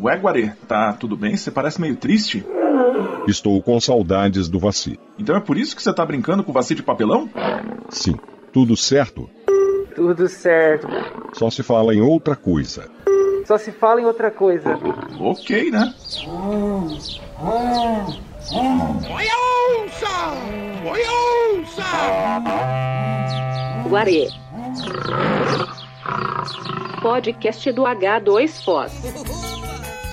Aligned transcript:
Ué, 0.00 0.16
Guarê, 0.16 0.52
tá 0.66 0.92
tudo 0.94 1.16
bem? 1.16 1.36
Você 1.36 1.50
parece 1.50 1.80
meio 1.80 1.96
triste. 1.96 2.44
Estou 3.28 3.62
com 3.62 3.78
saudades 3.80 4.48
do 4.48 4.58
Vaci. 4.58 4.98
Então 5.18 5.36
é 5.36 5.40
por 5.40 5.56
isso 5.56 5.76
que 5.76 5.82
você 5.82 5.92
tá 5.92 6.04
brincando 6.04 6.42
com 6.42 6.50
o 6.50 6.54
Vaci 6.54 6.74
de 6.74 6.82
papelão? 6.82 7.28
Sim, 7.88 8.16
tudo 8.52 8.76
certo. 8.76 9.28
Tudo 9.94 10.26
certo. 10.28 10.88
Só 11.34 11.50
se 11.50 11.62
fala 11.62 11.94
em 11.94 12.00
outra 12.00 12.34
coisa. 12.34 12.88
Só 13.46 13.58
se 13.58 13.70
fala 13.70 14.00
em 14.00 14.04
outra 14.04 14.30
coisa. 14.30 14.78
Ok, 15.20 15.70
né? 15.70 15.94
Oi, 16.26 16.96
onça! 19.84 20.08
Oi, 20.90 21.02
onça! 21.60 21.82
Guarê. 23.88 24.28
Podcast 27.02 27.72
do 27.72 27.82
H2Foz. 27.82 28.92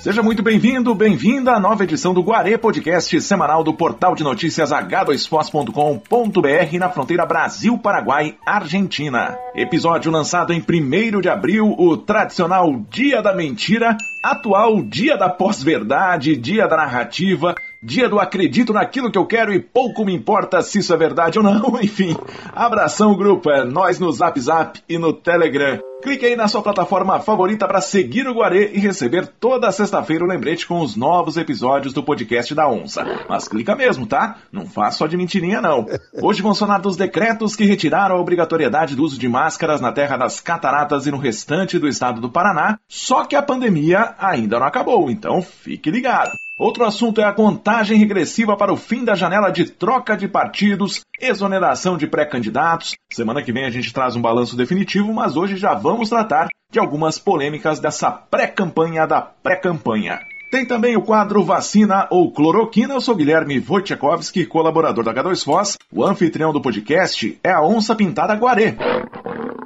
Seja 0.00 0.22
muito 0.22 0.42
bem-vindo, 0.42 0.94
bem-vinda 0.94 1.52
à 1.52 1.60
nova 1.60 1.84
edição 1.84 2.14
do 2.14 2.22
Guarê 2.22 2.56
Podcast 2.56 3.20
semanal 3.20 3.62
do 3.62 3.74
portal 3.74 4.14
de 4.14 4.24
notícias 4.24 4.70
h2foz.com.br 4.70 6.78
na 6.78 6.88
fronteira 6.88 7.26
Brasil-Paraguai-Argentina. 7.26 9.36
Episódio 9.54 10.10
lançado 10.10 10.54
em 10.54 10.60
1 10.60 11.20
de 11.20 11.28
abril, 11.28 11.74
o 11.78 11.98
tradicional 11.98 12.80
Dia 12.88 13.20
da 13.20 13.34
Mentira, 13.34 13.94
atual 14.22 14.80
Dia 14.80 15.18
da 15.18 15.28
Pós-Verdade, 15.28 16.34
Dia 16.34 16.66
da 16.66 16.78
Narrativa, 16.78 17.54
Dia 17.82 18.10
do 18.10 18.20
acredito 18.20 18.74
naquilo 18.74 19.10
que 19.10 19.16
eu 19.16 19.24
quero 19.24 19.54
e 19.54 19.58
pouco 19.58 20.04
me 20.04 20.14
importa 20.14 20.60
se 20.60 20.80
isso 20.80 20.92
é 20.92 20.96
verdade 20.98 21.38
ou 21.38 21.44
não. 21.44 21.76
Enfim, 21.80 22.14
abração 22.52 23.16
grupo, 23.16 23.50
é 23.50 23.64
nós 23.64 23.98
no 23.98 24.12
Zap 24.12 24.38
Zap 24.38 24.78
e 24.86 24.98
no 24.98 25.14
Telegram. 25.14 25.80
Clique 26.02 26.26
aí 26.26 26.36
na 26.36 26.46
sua 26.46 26.60
plataforma 26.60 27.20
favorita 27.20 27.66
para 27.66 27.80
seguir 27.80 28.28
o 28.28 28.34
Guarê 28.34 28.72
e 28.74 28.78
receber 28.78 29.26
toda 29.26 29.72
sexta-feira 29.72 30.24
o 30.24 30.28
lembrete 30.28 30.66
com 30.66 30.80
os 30.80 30.94
novos 30.94 31.38
episódios 31.38 31.94
do 31.94 32.02
podcast 32.02 32.54
da 32.54 32.68
Onça. 32.68 33.02
Mas 33.26 33.48
clica 33.48 33.74
mesmo, 33.74 34.06
tá? 34.06 34.36
Não 34.52 34.66
faz 34.66 34.96
só 34.96 35.06
de 35.06 35.16
mentirinha 35.16 35.62
não. 35.62 35.86
Hoje 36.22 36.42
vamos 36.42 36.58
falar 36.58 36.78
dos 36.78 36.96
decretos 36.96 37.56
que 37.56 37.64
retiraram 37.64 38.16
a 38.16 38.20
obrigatoriedade 38.20 38.94
do 38.94 39.02
uso 39.02 39.18
de 39.18 39.28
máscaras 39.28 39.80
na 39.80 39.90
terra 39.90 40.18
das 40.18 40.38
cataratas 40.38 41.06
e 41.06 41.10
no 41.10 41.18
restante 41.18 41.78
do 41.78 41.88
estado 41.88 42.20
do 42.20 42.30
Paraná, 42.30 42.78
só 42.86 43.24
que 43.24 43.36
a 43.36 43.42
pandemia 43.42 44.14
ainda 44.18 44.58
não 44.58 44.66
acabou, 44.66 45.10
então 45.10 45.40
fique 45.40 45.90
ligado. 45.90 46.32
Outro 46.60 46.84
assunto 46.84 47.22
é 47.22 47.24
a 47.24 47.32
contagem 47.32 47.96
regressiva 47.96 48.54
para 48.54 48.70
o 48.70 48.76
fim 48.76 49.02
da 49.02 49.14
janela 49.14 49.48
de 49.48 49.64
troca 49.64 50.14
de 50.14 50.28
partidos, 50.28 51.00
exoneração 51.18 51.96
de 51.96 52.06
pré-candidatos. 52.06 52.96
Semana 53.10 53.42
que 53.42 53.50
vem 53.50 53.64
a 53.64 53.70
gente 53.70 53.90
traz 53.94 54.14
um 54.14 54.20
balanço 54.20 54.58
definitivo, 54.58 55.10
mas 55.10 55.38
hoje 55.38 55.56
já 55.56 55.72
vamos 55.72 56.10
tratar 56.10 56.48
de 56.70 56.78
algumas 56.78 57.18
polêmicas 57.18 57.80
dessa 57.80 58.10
pré-campanha 58.10 59.06
da 59.06 59.22
pré-campanha. 59.22 60.20
Tem 60.50 60.66
também 60.66 60.98
o 60.98 61.02
quadro 61.02 61.42
Vacina 61.42 62.06
ou 62.10 62.30
Cloroquina. 62.30 62.92
Eu 62.92 63.00
sou 63.00 63.16
Guilherme 63.16 63.58
Wojciechowski, 63.58 64.44
colaborador 64.44 65.02
da 65.02 65.14
H2Foz. 65.14 65.76
O 65.90 66.04
anfitrião 66.04 66.52
do 66.52 66.60
podcast 66.60 67.40
é 67.42 67.50
a 67.50 67.62
Onça 67.62 67.96
Pintada 67.96 68.34
Guarê. 68.34 68.74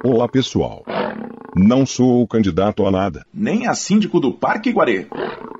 Olá, 0.01 0.29
pessoal. 0.29 0.85
Não 1.55 1.85
sou 1.85 2.21
o 2.21 2.27
candidato 2.27 2.85
a 2.85 2.91
nada. 2.91 3.25
Nem 3.33 3.65
a 3.65 3.73
síndico 3.73 4.19
do 4.19 4.33
Parque 4.33 4.73
Guarê. 4.73 5.07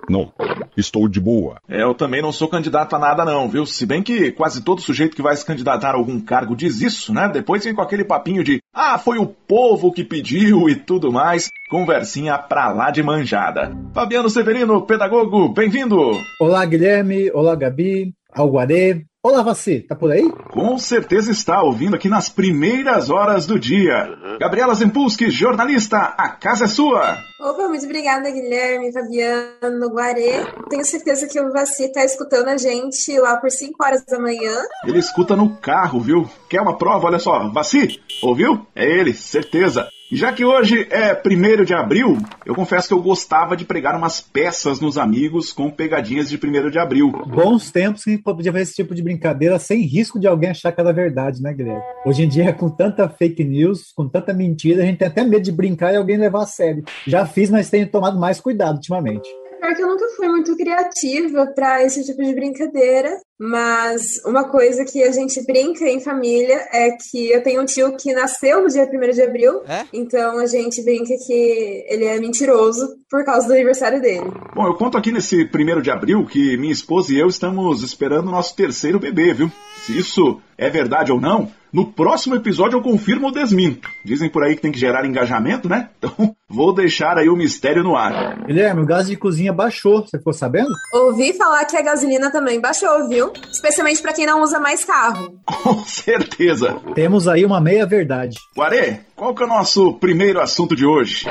Não, 0.09 0.29
estou 0.75 1.07
de 1.07 1.21
boa. 1.21 1.55
É, 1.69 1.83
eu 1.83 1.93
também 1.93 2.21
não 2.21 2.33
sou 2.33 2.49
candidato 2.49 2.95
a 2.97 2.99
nada 2.99 3.23
não, 3.23 3.47
viu? 3.47 3.65
Se 3.65 3.85
bem 3.85 4.03
que 4.03 4.31
quase 4.33 4.61
todo 4.61 4.81
sujeito 4.81 5.15
que 5.15 5.21
vai 5.21 5.35
se 5.37 5.45
candidatar 5.45 5.91
a 5.91 5.97
algum 5.97 6.19
cargo 6.19 6.53
diz 6.53 6.81
isso, 6.81 7.13
né? 7.13 7.29
Depois 7.29 7.63
vem 7.63 7.73
com 7.73 7.81
aquele 7.81 8.03
papinho 8.03 8.43
de 8.43 8.59
ah, 8.73 8.97
foi 8.97 9.17
o 9.17 9.25
povo 9.25 9.89
que 9.91 10.03
pediu 10.03 10.69
e 10.69 10.75
tudo 10.75 11.13
mais. 11.13 11.47
Conversinha 11.69 12.37
pra 12.37 12.73
lá 12.73 12.91
de 12.91 13.01
manjada. 13.01 13.73
Fabiano 13.93 14.29
Severino, 14.29 14.81
pedagogo, 14.81 15.47
bem-vindo! 15.47 15.97
Olá, 16.41 16.65
Guilherme. 16.65 17.31
Olá, 17.31 17.55
Gabi. 17.55 18.13
Alguaré. 18.33 19.01
Olá, 19.25 19.41
você, 19.41 19.79
tá 19.79 19.95
por 19.95 20.11
aí? 20.11 20.31
Com 20.51 20.77
certeza 20.77 21.31
está 21.31 21.59
ouvindo 21.63 21.95
aqui 21.95 22.07
nas 22.07 22.29
primeiras 22.29 23.09
horas 23.09 23.47
do 23.47 23.59
dia. 23.59 24.07
Gabriela 24.39 24.75
Zempulski, 24.75 25.31
jornalista, 25.31 25.97
a 25.97 26.29
casa 26.29 26.65
é 26.65 26.67
sua. 26.67 27.17
Opa, 27.41 27.67
muito 27.67 27.83
obrigada, 27.85 28.29
Guilherme, 28.29 28.93
Fabiano, 28.93 29.89
Guarê. 29.89 30.45
Tenho 30.69 30.85
certeza 30.85 31.27
que 31.27 31.41
o 31.41 31.51
Vaci 31.51 31.91
tá 31.91 32.05
escutando 32.05 32.49
a 32.49 32.57
gente 32.57 33.19
lá 33.19 33.37
por 33.37 33.49
5 33.49 33.83
horas 33.83 34.05
da 34.05 34.19
manhã. 34.19 34.61
Ele 34.85 34.99
escuta 34.99 35.35
no 35.35 35.57
carro, 35.57 35.99
viu? 35.99 36.29
Quer 36.47 36.61
uma 36.61 36.77
prova? 36.77 37.07
Olha 37.07 37.17
só, 37.17 37.49
Vaci, 37.49 37.99
ouviu? 38.21 38.67
É 38.75 38.85
ele, 38.85 39.11
certeza. 39.11 39.89
Já 40.11 40.31
que 40.31 40.45
hoje 40.45 40.87
é 40.91 41.13
1 41.13 41.63
de 41.65 41.73
abril, 41.73 42.17
eu 42.45 42.53
confesso 42.53 42.87
que 42.87 42.93
eu 42.93 43.01
gostava 43.01 43.57
de 43.57 43.65
pregar 43.65 43.95
umas 43.95 44.21
peças 44.21 44.79
nos 44.79 44.99
amigos 44.99 45.51
com 45.51 45.71
pegadinhas 45.71 46.29
de 46.29 46.37
1 46.37 46.69
de 46.69 46.77
abril. 46.77 47.11
Bons 47.25 47.71
tempos 47.71 48.03
que 48.03 48.15
podia 48.19 48.51
fazer 48.51 48.63
esse 48.63 48.75
tipo 48.75 48.93
de 48.93 49.01
brincadeira 49.01 49.57
sem 49.57 49.81
risco 49.81 50.19
de 50.19 50.27
alguém 50.27 50.51
achar 50.51 50.71
que 50.71 50.79
era 50.79 50.93
verdade, 50.93 51.41
né, 51.41 51.51
Guilherme? 51.51 51.81
Hoje 52.05 52.23
em 52.23 52.29
dia, 52.29 52.53
com 52.53 52.69
tanta 52.69 53.09
fake 53.09 53.43
news, 53.43 53.91
com 53.95 54.07
tanta 54.07 54.31
mentira, 54.31 54.83
a 54.83 54.85
gente 54.85 54.99
tem 54.99 55.07
até 55.07 55.23
medo 55.23 55.41
de 55.41 55.51
brincar 55.51 55.91
e 55.91 55.97
alguém 55.97 56.17
levar 56.17 56.43
a 56.43 56.47
sério. 56.47 56.83
Já 57.07 57.25
fiz, 57.25 57.49
mas 57.49 57.71
tenho 57.71 57.89
tomado 57.89 58.19
mais 58.19 58.39
cuidado 58.39 58.75
ultimamente. 58.75 59.27
Pior 59.65 59.75
que 59.75 59.81
eu 59.81 59.87
nunca 59.87 60.05
fui 60.15 60.27
muito 60.27 60.55
criativa 60.55 61.47
para 61.47 61.81
esse 61.83 62.05
tipo 62.05 62.23
de 62.23 62.35
brincadeira, 62.35 63.17
mas 63.39 64.23
uma 64.23 64.47
coisa 64.47 64.85
que 64.85 65.01
a 65.01 65.11
gente 65.11 65.43
brinca 65.43 65.89
em 65.89 65.99
família 65.99 66.67
é 66.71 66.91
que 66.91 67.31
eu 67.31 67.41
tenho 67.41 67.63
um 67.63 67.65
tio 67.65 67.97
que 67.97 68.13
nasceu 68.13 68.61
no 68.61 68.67
dia 68.69 68.83
1 68.83 69.11
de 69.11 69.23
abril, 69.23 69.63
É? 69.67 69.85
então 69.91 70.37
a 70.37 70.45
gente 70.45 70.83
brinca 70.83 71.15
que 71.25 71.83
ele 71.89 72.05
é 72.05 72.19
mentiroso 72.19 72.95
por 73.09 73.25
causa 73.25 73.47
do 73.47 73.53
aniversário 73.53 73.99
dele. 73.99 74.31
Bom, 74.53 74.67
eu 74.67 74.75
conto 74.75 74.99
aqui 74.99 75.11
nesse 75.11 75.43
1 75.43 75.81
de 75.81 75.89
abril 75.89 76.27
que 76.27 76.55
minha 76.57 76.71
esposa 76.71 77.11
e 77.11 77.19
eu 77.19 77.25
estamos 77.25 77.81
esperando 77.81 78.27
o 78.27 78.31
nosso 78.31 78.55
terceiro 78.55 78.99
bebê, 78.99 79.33
viu? 79.33 79.51
Se 79.83 79.97
isso 79.97 80.39
é 80.59 80.69
verdade 80.69 81.11
ou 81.11 81.19
não, 81.19 81.51
no 81.75 81.85
próximo 81.85 82.35
episódio 82.35 82.77
eu 82.77 82.81
confirmo 82.81 83.25
ou 83.25 83.33
desminto. 83.33 83.89
Dizem 84.05 84.29
por 84.29 84.41
aí 84.45 84.55
que 84.55 84.61
tem 84.61 84.71
que 84.71 84.79
gerar 84.79 85.05
engajamento, 85.05 85.67
né? 85.67 85.89
Então 86.05 86.35
vou 86.47 86.73
deixar 86.73 87.17
aí 87.17 87.27
o 87.27 87.35
mistério 87.35 87.83
no 87.83 87.95
ar. 87.95 88.45
Guilherme, 88.45 88.83
o 88.83 88.85
gás 88.85 89.07
de 89.07 89.17
cozinha 89.17 89.51
baixou, 89.51 90.03
você 90.03 90.19
ficou 90.19 90.31
sabendo? 90.31 90.69
Ouvi 90.93 91.33
falar 91.33 91.65
que 91.65 91.75
a 91.75 91.81
gasolina 91.81 92.31
também 92.31 92.61
baixou, 92.61 93.09
viu? 93.09 93.33
Especialmente 93.51 94.03
para 94.03 94.13
quem 94.13 94.27
não 94.27 94.43
usa 94.43 94.59
mais 94.59 94.85
carro. 94.85 95.39
Com 95.63 95.83
certeza. 95.83 96.79
Temos 96.93 97.27
aí 97.27 97.43
uma 97.43 97.59
meia-verdade. 97.59 98.37
Guarê, 98.55 98.99
qual 99.15 99.33
que 99.33 99.41
é 99.41 99.45
o 99.47 99.49
nosso 99.49 99.93
primeiro 99.93 100.39
assunto 100.39 100.75
de 100.75 100.85
hoje? 100.85 101.25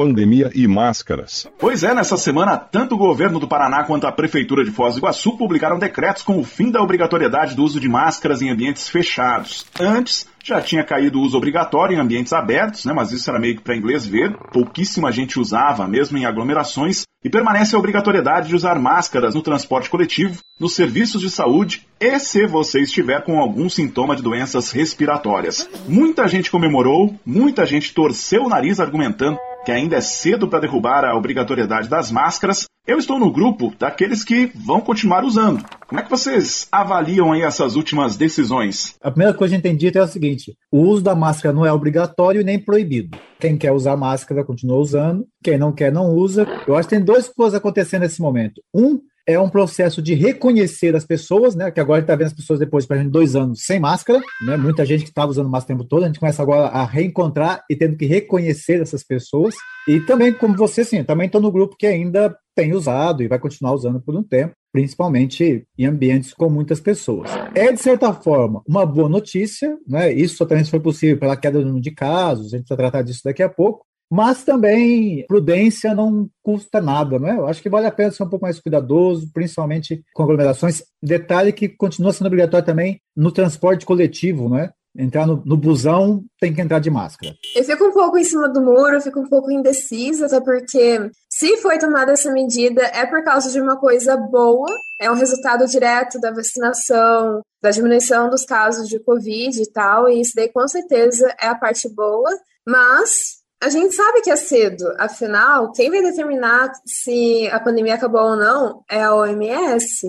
Pandemia 0.00 0.50
e 0.54 0.66
máscaras. 0.66 1.46
Pois 1.58 1.84
é, 1.84 1.92
nessa 1.92 2.16
semana, 2.16 2.56
tanto 2.56 2.94
o 2.94 2.98
governo 2.98 3.38
do 3.38 3.46
Paraná 3.46 3.84
quanto 3.84 4.06
a 4.06 4.12
Prefeitura 4.12 4.64
de 4.64 4.70
Foz 4.70 4.94
do 4.94 5.00
Iguaçu 5.00 5.36
publicaram 5.36 5.78
decretos 5.78 6.22
com 6.22 6.38
o 6.38 6.42
fim 6.42 6.70
da 6.70 6.80
obrigatoriedade 6.80 7.54
do 7.54 7.62
uso 7.62 7.78
de 7.78 7.86
máscaras 7.86 8.40
em 8.40 8.48
ambientes 8.48 8.88
fechados. 8.88 9.66
Antes, 9.78 10.26
já 10.42 10.58
tinha 10.58 10.82
caído 10.82 11.18
o 11.18 11.22
uso 11.22 11.36
obrigatório 11.36 11.94
em 11.94 12.00
ambientes 12.00 12.32
abertos, 12.32 12.86
né, 12.86 12.94
mas 12.94 13.12
isso 13.12 13.28
era 13.28 13.38
meio 13.38 13.56
que 13.56 13.62
para 13.62 13.76
inglês 13.76 14.06
ver. 14.06 14.34
Pouquíssima 14.50 15.12
gente 15.12 15.38
usava, 15.38 15.86
mesmo 15.86 16.16
em 16.16 16.24
aglomerações. 16.24 17.02
E 17.22 17.28
permanece 17.28 17.76
a 17.76 17.78
obrigatoriedade 17.78 18.48
de 18.48 18.56
usar 18.56 18.78
máscaras 18.78 19.34
no 19.34 19.42
transporte 19.42 19.90
coletivo, 19.90 20.38
nos 20.58 20.74
serviços 20.74 21.20
de 21.20 21.30
saúde 21.30 21.86
e 22.00 22.18
se 22.18 22.46
você 22.46 22.80
estiver 22.80 23.22
com 23.22 23.38
algum 23.38 23.68
sintoma 23.68 24.16
de 24.16 24.22
doenças 24.22 24.70
respiratórias. 24.70 25.68
Muita 25.86 26.26
gente 26.26 26.50
comemorou, 26.50 27.14
muita 27.26 27.66
gente 27.66 27.92
torceu 27.92 28.44
o 28.44 28.48
nariz 28.48 28.80
argumentando 28.80 29.38
que 29.64 29.72
ainda 29.72 29.96
é 29.96 30.00
cedo 30.00 30.48
para 30.48 30.60
derrubar 30.60 31.04
a 31.04 31.16
obrigatoriedade 31.16 31.88
das 31.88 32.10
máscaras, 32.10 32.66
eu 32.86 32.98
estou 32.98 33.18
no 33.18 33.30
grupo 33.30 33.72
daqueles 33.78 34.24
que 34.24 34.50
vão 34.54 34.80
continuar 34.80 35.24
usando. 35.24 35.64
Como 35.86 36.00
é 36.00 36.02
que 36.02 36.10
vocês 36.10 36.66
avaliam 36.72 37.32
aí 37.32 37.42
essas 37.42 37.76
últimas 37.76 38.16
decisões? 38.16 38.96
A 39.02 39.10
primeira 39.10 39.34
coisa 39.34 39.52
que 39.52 39.54
a 39.54 39.58
gente 39.58 39.62
tem 39.62 39.76
dito 39.76 39.98
é 39.98 40.02
o 40.02 40.08
seguinte: 40.08 40.56
o 40.72 40.80
uso 40.80 41.02
da 41.02 41.14
máscara 41.14 41.54
não 41.54 41.66
é 41.66 41.72
obrigatório 41.72 42.44
nem 42.44 42.58
proibido. 42.58 43.18
Quem 43.38 43.56
quer 43.56 43.72
usar 43.72 43.96
máscara 43.96 44.44
continua 44.44 44.78
usando, 44.78 45.26
quem 45.42 45.58
não 45.58 45.72
quer 45.72 45.92
não 45.92 46.14
usa. 46.14 46.46
Eu 46.66 46.76
acho 46.76 46.88
que 46.88 46.96
tem 46.96 47.04
duas 47.04 47.28
coisas 47.28 47.54
acontecendo 47.54 48.02
nesse 48.02 48.20
momento. 48.20 48.62
Um 48.74 48.98
é 49.30 49.40
um 49.40 49.48
processo 49.48 50.02
de 50.02 50.14
reconhecer 50.14 50.94
as 50.96 51.04
pessoas, 51.04 51.54
né? 51.54 51.70
Que 51.70 51.80
agora 51.80 52.00
está 52.00 52.16
vendo 52.16 52.26
as 52.26 52.32
pessoas 52.32 52.58
depois 52.58 52.86
de 52.86 53.08
dois 53.08 53.36
anos 53.36 53.64
sem 53.64 53.78
máscara, 53.78 54.20
né? 54.44 54.56
Muita 54.56 54.84
gente 54.84 55.04
que 55.04 55.10
estava 55.10 55.30
usando 55.30 55.48
máscara 55.48 55.74
o 55.74 55.78
tempo 55.78 55.88
todo, 55.88 56.04
a 56.04 56.06
gente 56.06 56.20
começa 56.20 56.42
agora 56.42 56.68
a 56.68 56.84
reencontrar 56.84 57.64
e 57.70 57.76
tendo 57.76 57.96
que 57.96 58.06
reconhecer 58.06 58.80
essas 58.80 59.04
pessoas. 59.04 59.54
E 59.88 60.00
também, 60.00 60.32
como 60.32 60.56
você, 60.56 60.84
sim, 60.84 61.04
também 61.04 61.26
estou 61.26 61.40
no 61.40 61.52
grupo 61.52 61.76
que 61.78 61.86
ainda 61.86 62.36
tem 62.54 62.72
usado 62.74 63.22
e 63.22 63.28
vai 63.28 63.38
continuar 63.38 63.72
usando 63.72 64.00
por 64.00 64.14
um 64.14 64.22
tempo, 64.22 64.52
principalmente 64.72 65.64
em 65.78 65.86
ambientes 65.86 66.34
com 66.34 66.50
muitas 66.50 66.80
pessoas. 66.80 67.30
É, 67.54 67.72
de 67.72 67.80
certa 67.80 68.12
forma, 68.12 68.62
uma 68.66 68.84
boa 68.84 69.08
notícia, 69.08 69.78
né? 69.86 70.12
Isso 70.12 70.44
também 70.46 70.64
foi 70.64 70.80
possível 70.80 71.18
pela 71.18 71.36
queda 71.36 71.58
do 71.58 71.64
número 71.64 71.82
de 71.82 71.90
casos, 71.90 72.52
a 72.52 72.58
gente 72.58 72.68
vai 72.68 72.76
tratar 72.76 73.02
disso 73.02 73.22
daqui 73.24 73.42
a 73.42 73.48
pouco. 73.48 73.86
Mas 74.10 74.42
também 74.42 75.24
prudência 75.28 75.94
não 75.94 76.28
custa 76.42 76.80
nada, 76.80 77.18
né? 77.18 77.36
Eu 77.36 77.46
acho 77.46 77.62
que 77.62 77.70
vale 77.70 77.86
a 77.86 77.92
pena 77.92 78.10
ser 78.10 78.24
um 78.24 78.28
pouco 78.28 78.44
mais 78.44 78.58
cuidadoso, 78.58 79.30
principalmente 79.32 80.02
com 80.12 80.22
aglomerações. 80.24 80.82
Detalhe 81.02 81.52
que 81.52 81.68
continua 81.68 82.12
sendo 82.12 82.26
obrigatório 82.26 82.66
também 82.66 83.00
no 83.16 83.30
transporte 83.30 83.86
coletivo, 83.86 84.48
né? 84.48 84.70
entrar 84.96 85.26
no, 85.26 85.42
no 85.44 85.56
busão, 85.56 86.24
tem 86.40 86.52
que 86.52 86.60
entrar 86.60 86.78
de 86.78 86.90
máscara. 86.90 87.34
Eu 87.54 87.64
fico 87.64 87.84
um 87.84 87.92
pouco 87.92 88.18
em 88.18 88.24
cima 88.24 88.48
do 88.48 88.60
muro, 88.60 89.00
fico 89.00 89.20
um 89.20 89.28
pouco 89.28 89.50
indecisa, 89.50 90.26
até 90.26 90.40
porque 90.40 91.10
se 91.28 91.56
foi 91.58 91.78
tomada 91.78 92.12
essa 92.12 92.32
medida 92.32 92.82
é 92.82 93.06
por 93.06 93.22
causa 93.22 93.50
de 93.50 93.60
uma 93.60 93.78
coisa 93.78 94.16
boa, 94.16 94.68
é 95.00 95.10
um 95.10 95.14
resultado 95.14 95.66
direto 95.66 96.20
da 96.20 96.32
vacinação, 96.32 97.40
da 97.62 97.70
diminuição 97.70 98.28
dos 98.28 98.44
casos 98.44 98.88
de 98.88 98.98
Covid 99.00 99.62
e 99.62 99.72
tal, 99.72 100.08
e 100.08 100.20
isso 100.20 100.32
daí 100.34 100.48
com 100.52 100.66
certeza 100.66 101.34
é 101.40 101.46
a 101.46 101.54
parte 101.54 101.88
boa, 101.94 102.30
mas 102.66 103.39
a 103.62 103.68
gente 103.68 103.94
sabe 103.94 104.22
que 104.22 104.30
é 104.30 104.36
cedo, 104.36 104.84
afinal, 104.98 105.70
quem 105.72 105.90
vai 105.90 106.02
determinar 106.02 106.72
se 106.86 107.46
a 107.48 107.60
pandemia 107.60 107.94
acabou 107.94 108.22
ou 108.22 108.36
não 108.36 108.82
é 108.90 109.02
a 109.02 109.14
OMS. 109.14 110.08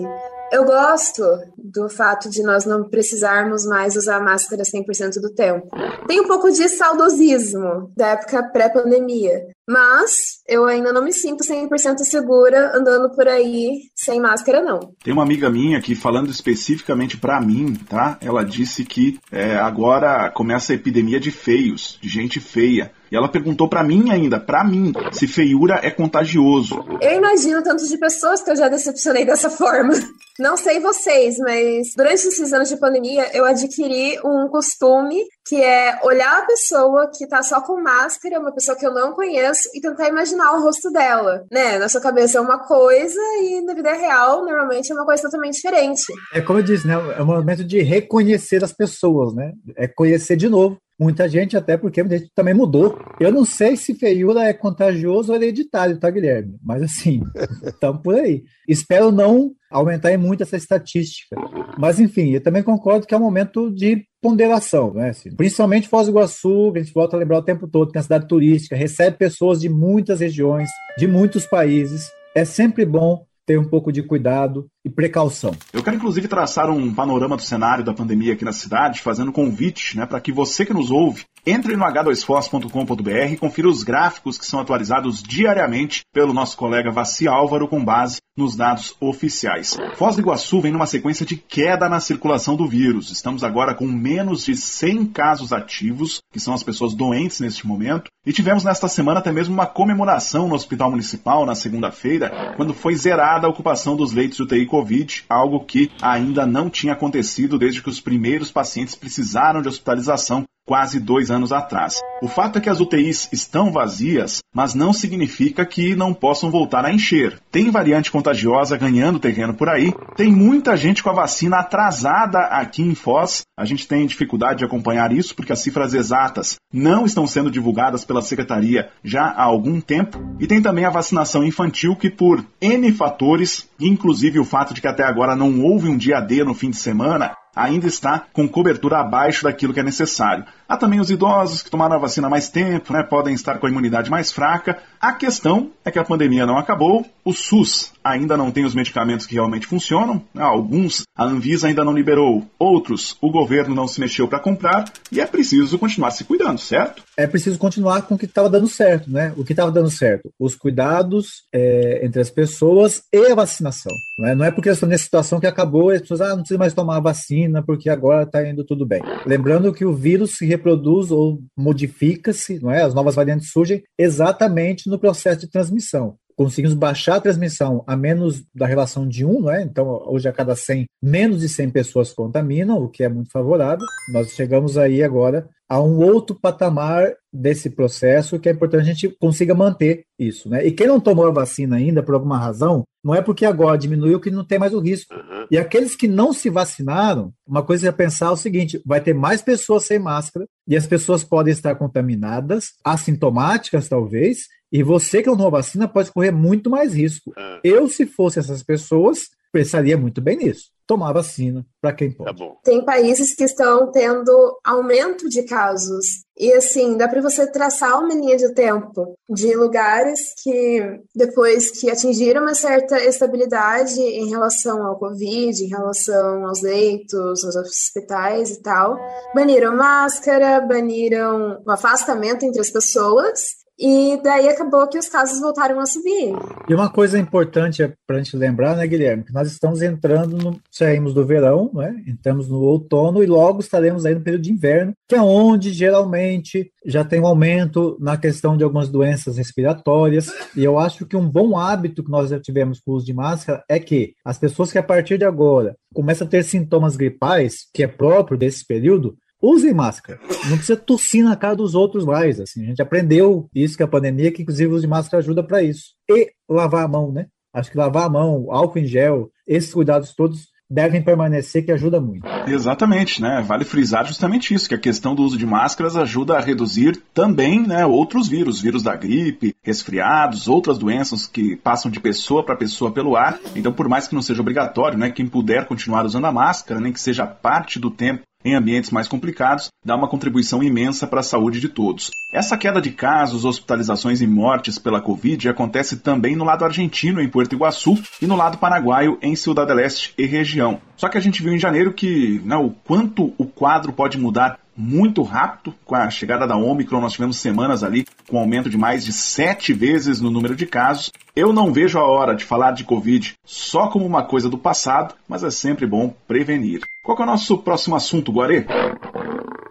Eu 0.50 0.64
gosto 0.64 1.22
do 1.56 1.88
fato 1.88 2.28
de 2.28 2.42
nós 2.42 2.66
não 2.66 2.88
precisarmos 2.88 3.64
mais 3.64 3.96
usar 3.96 4.20
máscara 4.20 4.62
100% 4.62 5.20
do 5.20 5.34
tempo. 5.34 5.68
Tem 6.06 6.20
um 6.20 6.26
pouco 6.26 6.50
de 6.50 6.68
saudosismo 6.68 7.90
da 7.96 8.08
época 8.08 8.42
pré-pandemia, 8.42 9.46
mas 9.68 10.40
eu 10.46 10.66
ainda 10.66 10.92
não 10.92 11.02
me 11.02 11.12
sinto 11.12 11.44
100% 11.44 11.98
segura 12.00 12.76
andando 12.76 13.14
por 13.14 13.26
aí 13.28 13.80
sem 13.94 14.20
máscara, 14.20 14.62
não. 14.62 14.94
Tem 15.02 15.12
uma 15.12 15.22
amiga 15.22 15.48
minha 15.48 15.80
que, 15.80 15.94
falando 15.94 16.30
especificamente 16.30 17.16
para 17.16 17.40
mim, 17.40 17.74
tá? 17.74 18.18
Ela 18.20 18.44
disse 18.44 18.84
que 18.84 19.18
é, 19.30 19.56
agora 19.56 20.30
começa 20.30 20.72
a 20.72 20.76
epidemia 20.76 21.20
de 21.20 21.30
feios, 21.30 21.98
de 22.00 22.08
gente 22.08 22.40
feia. 22.40 22.92
E 23.12 23.16
ela 23.16 23.28
perguntou 23.28 23.68
para 23.68 23.84
mim 23.84 24.10
ainda, 24.10 24.40
para 24.40 24.64
mim, 24.64 24.90
se 25.12 25.28
feiura 25.28 25.78
é 25.82 25.90
contagioso. 25.90 26.82
Eu 26.98 27.18
imagino 27.18 27.62
tanto 27.62 27.86
de 27.86 27.98
pessoas 27.98 28.40
que 28.40 28.50
eu 28.50 28.56
já 28.56 28.70
decepcionei 28.70 29.26
dessa 29.26 29.50
forma. 29.50 29.92
Não 30.40 30.56
sei 30.56 30.80
vocês, 30.80 31.36
mas 31.36 31.88
durante 31.94 32.26
esses 32.26 32.54
anos 32.54 32.70
de 32.70 32.78
pandemia 32.78 33.28
eu 33.36 33.44
adquiri 33.44 34.18
um 34.24 34.48
costume 34.48 35.22
que 35.46 35.62
é 35.62 36.00
olhar 36.02 36.38
a 36.38 36.46
pessoa 36.46 37.10
que 37.14 37.26
tá 37.26 37.42
só 37.42 37.60
com 37.60 37.82
máscara, 37.82 38.40
uma 38.40 38.50
pessoa 38.50 38.76
que 38.76 38.86
eu 38.86 38.94
não 38.94 39.12
conheço, 39.12 39.68
e 39.74 39.80
tentar 39.80 40.08
imaginar 40.08 40.52
o 40.52 40.62
rosto 40.62 40.90
dela, 40.90 41.44
né? 41.52 41.78
Na 41.78 41.88
sua 41.88 42.00
cabeça 42.00 42.38
é 42.38 42.40
uma 42.40 42.60
coisa 42.60 43.20
e 43.42 43.60
na 43.60 43.74
vida 43.74 43.92
real, 43.92 44.44
normalmente, 44.44 44.90
é 44.90 44.94
uma 44.94 45.04
coisa 45.04 45.24
totalmente 45.24 45.56
diferente. 45.56 46.02
É 46.32 46.40
como 46.40 46.60
eu 46.60 46.62
disse, 46.62 46.86
né? 46.86 46.94
É 46.94 47.22
um 47.22 47.26
momento 47.26 47.62
de 47.62 47.82
reconhecer 47.82 48.64
as 48.64 48.72
pessoas, 48.72 49.34
né? 49.34 49.52
É 49.76 49.86
conhecer 49.86 50.36
de 50.36 50.48
novo. 50.48 50.78
Muita 50.98 51.28
gente, 51.28 51.56
até 51.56 51.76
porque 51.76 52.00
a 52.00 52.06
gente 52.06 52.30
também 52.34 52.54
mudou. 52.54 52.98
Eu 53.18 53.32
não 53.32 53.44
sei 53.44 53.76
se 53.76 53.94
feiura 53.94 54.44
é 54.44 54.52
contagioso 54.52 55.32
ou 55.32 55.36
hereditário, 55.36 55.98
tá, 55.98 56.10
Guilherme? 56.10 56.56
Mas 56.62 56.82
assim, 56.82 57.22
estamos 57.66 58.02
por 58.02 58.14
aí. 58.14 58.42
Espero 58.68 59.10
não 59.10 59.52
aumentar 59.70 60.16
muito 60.18 60.42
essa 60.42 60.56
estatística. 60.56 61.34
Mas, 61.78 61.98
enfim, 61.98 62.30
eu 62.30 62.42
também 62.42 62.62
concordo 62.62 63.06
que 63.06 63.14
é 63.14 63.16
um 63.16 63.20
momento 63.20 63.70
de 63.74 64.04
ponderação, 64.20 64.92
né? 64.94 65.10
Assim, 65.10 65.34
principalmente 65.34 65.88
Foz 65.88 66.06
do 66.06 66.12
Iguaçu, 66.12 66.72
que 66.72 66.78
a 66.78 66.82
gente 66.82 66.94
volta 66.94 67.16
a 67.16 67.18
lembrar 67.18 67.38
o 67.38 67.42
tempo 67.42 67.66
todo, 67.66 67.90
que 67.90 67.98
é 67.98 68.00
uma 68.00 68.04
cidade 68.04 68.28
turística, 68.28 68.76
recebe 68.76 69.16
pessoas 69.16 69.60
de 69.60 69.68
muitas 69.68 70.20
regiões, 70.20 70.68
de 70.98 71.08
muitos 71.08 71.46
países. 71.46 72.10
É 72.34 72.44
sempre 72.44 72.84
bom 72.84 73.24
ter 73.46 73.58
um 73.58 73.68
pouco 73.68 73.90
de 73.90 74.02
cuidado 74.02 74.68
e 74.84 74.90
precaução. 74.90 75.52
Eu 75.72 75.82
quero 75.82 75.96
inclusive 75.96 76.28
traçar 76.28 76.70
um 76.70 76.92
panorama 76.92 77.36
do 77.36 77.42
cenário 77.42 77.84
da 77.84 77.94
pandemia 77.94 78.32
aqui 78.32 78.44
na 78.44 78.52
cidade, 78.52 79.00
fazendo 79.00 79.32
convite 79.32 79.96
né, 79.96 80.06
para 80.06 80.20
que 80.20 80.32
você 80.32 80.66
que 80.66 80.72
nos 80.72 80.90
ouve 80.90 81.24
entre 81.44 81.76
no 81.76 81.84
h2fos.com.br 81.84 83.32
e 83.32 83.36
confira 83.36 83.68
os 83.68 83.82
gráficos 83.82 84.38
que 84.38 84.46
são 84.46 84.60
atualizados 84.60 85.22
diariamente 85.22 86.02
pelo 86.12 86.32
nosso 86.32 86.56
colega 86.56 86.90
Vaci 86.90 87.26
Álvaro 87.26 87.66
com 87.66 87.84
base 87.84 88.18
nos 88.36 88.56
dados 88.56 88.96
oficiais. 89.00 89.76
Foz 89.96 90.16
do 90.16 90.22
Iguaçu 90.22 90.60
vem 90.60 90.72
numa 90.72 90.86
sequência 90.86 91.26
de 91.26 91.36
queda 91.36 91.88
na 91.88 92.00
circulação 92.00 92.56
do 92.56 92.66
vírus. 92.66 93.10
Estamos 93.10 93.44
agora 93.44 93.74
com 93.74 93.86
menos 93.86 94.44
de 94.44 94.56
100 94.56 95.06
casos 95.06 95.52
ativos, 95.52 96.22
que 96.32 96.40
são 96.40 96.54
as 96.54 96.62
pessoas 96.62 96.94
doentes 96.94 97.40
neste 97.40 97.66
momento, 97.66 98.10
e 98.24 98.32
tivemos 98.32 98.64
nesta 98.64 98.88
semana 98.88 99.18
até 99.18 99.30
mesmo 99.32 99.52
uma 99.52 99.66
comemoração 99.66 100.48
no 100.48 100.54
Hospital 100.54 100.90
Municipal 100.90 101.44
na 101.44 101.54
segunda-feira, 101.54 102.54
quando 102.56 102.72
foi 102.72 102.94
zerada 102.94 103.46
a 103.46 103.50
ocupação 103.50 103.96
dos 103.96 104.12
leitos 104.12 104.36
de 104.36 104.44
UTI 104.44 104.66
Covid, 104.72 105.26
algo 105.28 105.60
que 105.66 105.90
ainda 106.00 106.46
não 106.46 106.70
tinha 106.70 106.94
acontecido 106.94 107.58
desde 107.58 107.82
que 107.82 107.90
os 107.90 108.00
primeiros 108.00 108.50
pacientes 108.50 108.94
precisaram 108.94 109.60
de 109.60 109.68
hospitalização 109.68 110.46
quase 110.64 111.00
dois 111.00 111.30
anos 111.30 111.52
atrás. 111.52 112.00
O 112.22 112.28
fato 112.28 112.58
é 112.58 112.60
que 112.60 112.68
as 112.68 112.80
UTIs 112.80 113.28
estão 113.32 113.72
vazias, 113.72 114.38
mas 114.54 114.74
não 114.74 114.92
significa 114.92 115.66
que 115.66 115.96
não 115.96 116.14
possam 116.14 116.50
voltar 116.50 116.84
a 116.84 116.92
encher. 116.92 117.40
Tem 117.50 117.70
variante 117.70 118.12
contagiosa 118.12 118.76
ganhando 118.76 119.18
terreno 119.18 119.54
por 119.54 119.68
aí, 119.68 119.92
tem 120.16 120.30
muita 120.30 120.76
gente 120.76 121.02
com 121.02 121.10
a 121.10 121.14
vacina 121.14 121.58
atrasada 121.58 122.38
aqui 122.46 122.82
em 122.82 122.94
Foz. 122.94 123.42
A 123.58 123.64
gente 123.64 123.88
tem 123.88 124.06
dificuldade 124.06 124.60
de 124.60 124.64
acompanhar 124.64 125.12
isso 125.12 125.34
porque 125.34 125.52
as 125.52 125.58
cifras 125.58 125.94
exatas 125.94 126.56
não 126.72 127.04
estão 127.04 127.26
sendo 127.26 127.50
divulgadas 127.50 128.04
pela 128.04 128.22
secretaria 128.22 128.88
já 129.02 129.24
há 129.24 129.42
algum 129.42 129.80
tempo. 129.80 130.18
E 130.38 130.46
tem 130.46 130.62
também 130.62 130.84
a 130.84 130.90
vacinação 130.90 131.44
infantil 131.44 131.96
que, 131.96 132.08
por 132.08 132.44
N 132.60 132.92
fatores, 132.92 133.68
inclusive 133.80 134.38
o 134.38 134.44
fato 134.44 134.72
de 134.72 134.80
que 134.80 134.88
até 134.88 135.04
agora 135.04 135.34
não 135.34 135.60
houve 135.62 135.88
um 135.88 135.96
dia 135.96 136.20
D 136.20 136.44
no 136.44 136.54
fim 136.54 136.70
de 136.70 136.76
semana, 136.76 137.34
ainda 137.54 137.86
está 137.86 138.24
com 138.32 138.48
cobertura 138.48 138.98
abaixo 138.98 139.44
daquilo 139.44 139.74
que 139.74 139.80
é 139.80 139.82
necessário. 139.82 140.44
Há 140.68 140.76
também 140.76 141.00
os 141.00 141.10
idosos 141.10 141.62
que 141.62 141.70
tomaram 141.70 141.96
a 141.96 141.98
vacina 141.98 142.26
há 142.26 142.30
mais 142.30 142.48
tempo, 142.48 142.92
né, 142.92 143.02
podem 143.02 143.34
estar 143.34 143.58
com 143.58 143.66
a 143.66 143.70
imunidade 143.70 144.10
mais 144.10 144.32
fraca. 144.32 144.78
A 145.02 145.12
questão 145.12 145.72
é 145.84 145.90
que 145.90 145.98
a 145.98 146.04
pandemia 146.04 146.46
não 146.46 146.56
acabou, 146.56 147.04
o 147.24 147.32
SUS 147.32 147.92
ainda 148.04 148.36
não 148.36 148.52
tem 148.52 148.64
os 148.64 148.72
medicamentos 148.72 149.26
que 149.26 149.34
realmente 149.34 149.66
funcionam, 149.66 150.22
né, 150.32 150.42
alguns 150.42 151.02
a 151.16 151.24
Anvisa 151.24 151.66
ainda 151.66 151.84
não 151.84 151.92
liberou, 151.92 152.46
outros 152.56 153.16
o 153.20 153.30
governo 153.30 153.74
não 153.74 153.88
se 153.88 154.00
mexeu 154.00 154.28
para 154.28 154.38
comprar 154.38 154.84
e 155.10 155.20
é 155.20 155.26
preciso 155.26 155.76
continuar 155.76 156.12
se 156.12 156.22
cuidando, 156.24 156.58
certo? 156.58 157.02
É 157.16 157.26
preciso 157.26 157.58
continuar 157.58 158.02
com 158.02 158.14
o 158.14 158.18
que 158.18 158.26
estava 158.26 158.48
dando 158.48 158.68
certo, 158.68 159.10
né? 159.10 159.32
O 159.36 159.44
que 159.44 159.52
estava 159.52 159.72
dando 159.72 159.90
certo? 159.90 160.30
Os 160.38 160.54
cuidados 160.54 161.42
é, 161.52 162.04
entre 162.04 162.20
as 162.20 162.30
pessoas 162.30 163.02
e 163.12 163.26
a 163.26 163.34
vacinação. 163.34 163.92
Não 164.18 164.28
é, 164.28 164.34
não 164.34 164.44
é 164.44 164.50
porque 164.50 164.70
estão 164.70 164.88
nessa 164.88 165.04
situação 165.04 165.40
que 165.40 165.46
acabou 165.46 165.90
as 165.90 166.00
pessoas 166.00 166.20
ah, 166.20 166.30
não 166.30 166.38
precisam 166.38 166.58
mais 166.58 166.74
tomar 166.74 166.96
a 166.96 167.00
vacina 167.00 167.62
porque 167.62 167.90
agora 167.90 168.22
está 168.22 168.48
indo 168.48 168.64
tudo 168.64 168.86
bem. 168.86 169.02
Lembrando 169.26 169.72
que 169.72 169.84
o 169.84 169.92
vírus 169.92 170.36
se 170.36 170.46
reproduz 170.46 171.10
ou 171.10 171.40
modifica-se, 171.56 172.60
não 172.60 172.70
é? 172.70 172.82
As 172.82 172.94
novas 172.94 173.16
variantes 173.16 173.50
surgem 173.50 173.82
exatamente 173.98 174.88
no 174.92 174.98
processo 174.98 175.40
de 175.40 175.50
transmissão 175.50 176.16
conseguimos 176.36 176.74
baixar 176.74 177.16
a 177.16 177.20
transmissão 177.20 177.84
a 177.86 177.96
menos 177.96 178.42
da 178.54 178.66
relação 178.66 179.06
de 179.06 179.24
1, 179.24 179.40
não 179.40 179.50
é? 179.50 179.62
Então, 179.62 180.02
hoje 180.06 180.28
a 180.28 180.32
cada 180.32 180.56
100, 180.56 180.86
menos 181.02 181.40
de 181.40 181.48
100 181.48 181.70
pessoas 181.70 182.12
contaminam, 182.12 182.78
o 182.78 182.88
que 182.88 183.04
é 183.04 183.08
muito 183.08 183.30
favorável. 183.30 183.86
Nós 184.12 184.30
chegamos 184.30 184.76
aí 184.78 185.02
agora 185.02 185.48
a 185.68 185.80
um 185.80 185.98
outro 185.98 186.36
patamar 186.38 187.14
desse 187.32 187.70
processo 187.70 188.38
que 188.38 188.48
é 188.48 188.52
importante 188.52 188.82
a 188.82 188.92
gente 188.92 189.08
consiga 189.18 189.54
manter 189.54 190.04
isso, 190.18 190.48
né? 190.48 190.66
E 190.66 190.70
quem 190.70 190.86
não 190.86 191.00
tomou 191.00 191.26
a 191.26 191.30
vacina 191.30 191.76
ainda 191.76 192.02
por 192.02 192.14
alguma 192.14 192.38
razão, 192.38 192.84
não 193.02 193.14
é 193.14 193.22
porque 193.22 193.46
agora 193.46 193.78
diminuiu 193.78 194.20
que 194.20 194.30
não 194.30 194.44
tem 194.44 194.58
mais 194.58 194.74
o 194.74 194.80
risco. 194.80 195.14
E 195.50 195.56
aqueles 195.56 195.96
que 195.96 196.06
não 196.06 196.32
se 196.32 196.50
vacinaram, 196.50 197.32
uma 197.46 197.62
coisa 197.62 197.88
é 197.88 197.92
pensar 197.92 198.30
o 198.30 198.36
seguinte: 198.36 198.82
vai 198.84 199.00
ter 199.00 199.14
mais 199.14 199.40
pessoas 199.40 199.84
sem 199.84 199.98
máscara 199.98 200.46
e 200.68 200.76
as 200.76 200.86
pessoas 200.86 201.24
podem 201.24 201.52
estar 201.52 201.74
contaminadas, 201.74 202.72
assintomáticas 202.84 203.88
talvez, 203.88 204.42
e 204.72 204.82
você 204.82 205.22
que 205.22 205.28
não 205.28 205.36
tomou 205.36 205.50
vacina 205.50 205.86
pode 205.86 206.10
correr 206.10 206.30
muito 206.30 206.70
mais 206.70 206.94
risco. 206.94 207.32
Eu, 207.62 207.88
se 207.88 208.06
fosse 208.06 208.38
essas 208.38 208.62
pessoas, 208.62 209.28
pensaria 209.52 209.98
muito 209.98 210.20
bem 210.20 210.38
nisso 210.38 210.72
tomar 210.86 211.12
vacina 211.12 211.64
para 211.80 211.94
quem 211.94 212.12
pode. 212.12 212.38
Tá 212.38 212.46
Tem 212.64 212.84
países 212.84 213.34
que 213.34 213.44
estão 213.44 213.90
tendo 213.90 214.58
aumento 214.62 215.28
de 215.28 215.42
casos. 215.44 216.04
E 216.36 216.52
assim, 216.52 216.96
dá 216.96 217.08
para 217.08 217.22
você 217.22 217.46
traçar 217.50 217.98
uma 217.98 218.12
linha 218.12 218.36
de 218.36 218.52
tempo 218.52 219.14
de 219.30 219.54
lugares 219.54 220.34
que, 220.42 221.00
depois 221.14 221.70
que 221.70 221.90
atingiram 221.90 222.42
uma 222.42 222.54
certa 222.54 223.02
estabilidade 223.02 224.00
em 224.00 224.28
relação 224.28 224.84
ao 224.84 224.98
Covid, 224.98 225.64
em 225.64 225.68
relação 225.68 226.46
aos 226.46 226.60
leitos, 226.60 227.44
aos 227.44 227.56
hospitais 227.56 228.50
e 228.50 228.62
tal, 228.62 228.98
baniram 229.34 229.76
máscara, 229.76 230.60
baniram 230.60 231.62
o 231.64 231.70
afastamento 231.70 232.44
entre 232.44 232.60
as 232.60 232.70
pessoas 232.70 233.61
e 233.82 234.16
daí 234.22 234.48
acabou 234.48 234.86
que 234.86 234.96
os 234.96 235.08
casos 235.08 235.40
voltaram 235.40 235.80
a 235.80 235.86
subir. 235.86 236.32
E 236.68 236.74
uma 236.74 236.88
coisa 236.88 237.18
importante 237.18 237.82
é 237.82 237.92
para 238.06 238.18
a 238.18 238.22
gente 238.22 238.36
lembrar, 238.36 238.76
né, 238.76 238.86
Guilherme, 238.86 239.24
que 239.24 239.32
nós 239.32 239.50
estamos 239.50 239.82
entrando, 239.82 240.38
no, 240.38 240.60
saímos 240.70 241.12
do 241.12 241.26
verão, 241.26 241.68
né, 241.74 242.00
entramos 242.06 242.48
no 242.48 242.60
outono 242.60 243.24
e 243.24 243.26
logo 243.26 243.58
estaremos 243.58 244.06
aí 244.06 244.14
no 244.14 244.20
período 244.20 244.42
de 244.42 244.52
inverno, 244.52 244.92
que 245.08 245.16
é 245.16 245.20
onde 245.20 245.72
geralmente 245.72 246.70
já 246.86 247.04
tem 247.04 247.20
um 247.20 247.26
aumento 247.26 247.96
na 248.00 248.16
questão 248.16 248.56
de 248.56 248.62
algumas 248.62 248.88
doenças 248.88 249.36
respiratórias. 249.36 250.32
E 250.56 250.62
eu 250.62 250.78
acho 250.78 251.04
que 251.04 251.16
um 251.16 251.28
bom 251.28 251.58
hábito 251.58 252.04
que 252.04 252.10
nós 252.10 252.30
já 252.30 252.38
tivemos 252.38 252.78
com 252.78 252.92
o 252.92 252.94
uso 252.94 253.06
de 253.06 253.12
máscara 253.12 253.64
é 253.68 253.80
que 253.80 254.14
as 254.24 254.38
pessoas 254.38 254.70
que 254.70 254.78
a 254.78 254.82
partir 254.82 255.18
de 255.18 255.24
agora 255.24 255.74
começam 255.92 256.26
a 256.26 256.30
ter 256.30 256.44
sintomas 256.44 256.94
gripais, 256.94 257.66
que 257.74 257.82
é 257.82 257.88
próprio 257.88 258.38
desse 258.38 258.64
período, 258.64 259.16
usem 259.42 259.74
máscara. 259.74 260.20
Não 260.48 260.56
precisa 260.56 260.76
tossir 260.76 261.24
na 261.24 261.36
cara 261.36 261.56
dos 261.56 261.74
outros 261.74 262.04
mais. 262.04 262.40
Assim. 262.40 262.62
A 262.62 262.66
gente 262.66 262.82
aprendeu 262.82 263.48
isso 263.54 263.76
que 263.76 263.82
a 263.82 263.88
pandemia, 263.88 264.32
que 264.32 264.42
inclusive 264.42 264.70
o 264.70 264.74
uso 264.74 264.82
de 264.82 264.88
máscara 264.88 265.22
ajuda 265.22 265.42
para 265.42 265.62
isso. 265.62 265.94
E 266.08 266.30
lavar 266.48 266.84
a 266.84 266.88
mão, 266.88 267.10
né? 267.10 267.26
Acho 267.52 267.70
que 267.70 267.76
lavar 267.76 268.04
a 268.04 268.08
mão, 268.08 268.46
álcool 268.50 268.78
em 268.78 268.86
gel, 268.86 269.30
esses 269.46 269.74
cuidados 269.74 270.14
todos 270.14 270.52
devem 270.72 271.02
permanecer, 271.02 271.64
que 271.64 271.70
ajuda 271.70 272.00
muito. 272.00 272.26
Exatamente, 272.46 273.20
né? 273.20 273.44
Vale 273.46 273.62
frisar 273.62 274.06
justamente 274.06 274.54
isso, 274.54 274.66
que 274.66 274.74
a 274.74 274.78
questão 274.78 275.14
do 275.14 275.22
uso 275.22 275.36
de 275.36 275.44
máscaras 275.44 275.96
ajuda 275.96 276.38
a 276.38 276.40
reduzir 276.40 276.96
também 277.12 277.66
né, 277.66 277.84
outros 277.84 278.26
vírus, 278.26 278.58
vírus 278.58 278.82
da 278.82 278.96
gripe, 278.96 279.54
resfriados, 279.62 280.48
outras 280.48 280.78
doenças 280.78 281.26
que 281.26 281.56
passam 281.56 281.90
de 281.90 282.00
pessoa 282.00 282.42
para 282.42 282.56
pessoa 282.56 282.90
pelo 282.90 283.16
ar. 283.16 283.38
Então, 283.54 283.70
por 283.70 283.86
mais 283.86 284.08
que 284.08 284.14
não 284.14 284.22
seja 284.22 284.40
obrigatório, 284.40 284.96
né, 284.96 285.10
quem 285.10 285.26
puder 285.26 285.66
continuar 285.66 286.06
usando 286.06 286.24
a 286.24 286.32
máscara, 286.32 286.80
nem 286.80 286.92
que 286.92 287.00
seja 287.00 287.26
parte 287.26 287.78
do 287.78 287.90
tempo 287.90 288.22
em 288.44 288.54
ambientes 288.54 288.90
mais 288.90 289.08
complicados, 289.08 289.70
dá 289.84 289.96
uma 289.96 290.08
contribuição 290.08 290.62
imensa 290.62 291.06
para 291.06 291.20
a 291.20 291.24
saúde 291.24 291.60
de 291.60 291.68
todos. 291.68 292.10
Essa 292.32 292.56
queda 292.56 292.80
de 292.80 292.90
casos, 292.90 293.44
hospitalizações 293.44 294.22
e 294.22 294.26
mortes 294.26 294.78
pela 294.78 295.02
Covid 295.02 295.50
acontece 295.50 295.98
também 295.98 296.34
no 296.34 296.44
lado 296.44 296.64
argentino, 296.64 297.20
em 297.20 297.28
Puerto 297.28 297.54
Iguaçu, 297.54 298.02
e 298.22 298.26
no 298.26 298.36
lado 298.36 298.56
paraguaio, 298.56 299.18
em 299.20 299.36
Ciudad 299.36 299.66
del 299.66 299.80
Este 299.80 300.14
e 300.16 300.24
região. 300.24 300.80
Só 300.96 301.08
que 301.08 301.18
a 301.18 301.20
gente 301.20 301.42
viu 301.42 301.52
em 301.52 301.58
janeiro 301.58 301.92
que 301.92 302.40
né, 302.44 302.56
o 302.56 302.70
quanto 302.70 303.34
o 303.36 303.44
quadro 303.44 303.92
pode 303.92 304.16
mudar 304.16 304.58
muito 304.76 305.22
rápido. 305.22 305.74
Com 305.84 305.94
a 305.94 306.10
chegada 306.10 306.46
da 306.46 306.56
Omicron, 306.56 307.00
nós 307.00 307.12
tivemos 307.12 307.38
semanas 307.38 307.82
ali 307.82 308.04
com 308.28 308.38
aumento 308.38 308.70
de 308.70 308.78
mais 308.78 309.04
de 309.04 309.12
sete 309.12 309.72
vezes 309.72 310.20
no 310.20 310.30
número 310.30 310.56
de 310.56 310.66
casos. 310.66 311.10
Eu 311.34 311.52
não 311.52 311.72
vejo 311.72 311.98
a 311.98 312.06
hora 312.06 312.34
de 312.34 312.44
falar 312.44 312.72
de 312.72 312.84
Covid 312.84 313.34
só 313.44 313.88
como 313.88 314.04
uma 314.04 314.22
coisa 314.22 314.48
do 314.48 314.58
passado, 314.58 315.14
mas 315.28 315.42
é 315.42 315.50
sempre 315.50 315.86
bom 315.86 316.14
prevenir. 316.26 316.82
Qual 317.02 317.18
é 317.18 317.22
o 317.22 317.26
nosso 317.26 317.58
próximo 317.58 317.96
assunto, 317.96 318.32
Guarê? 318.32 318.66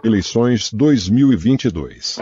Eleições 0.04 0.74
2022. 0.74 2.18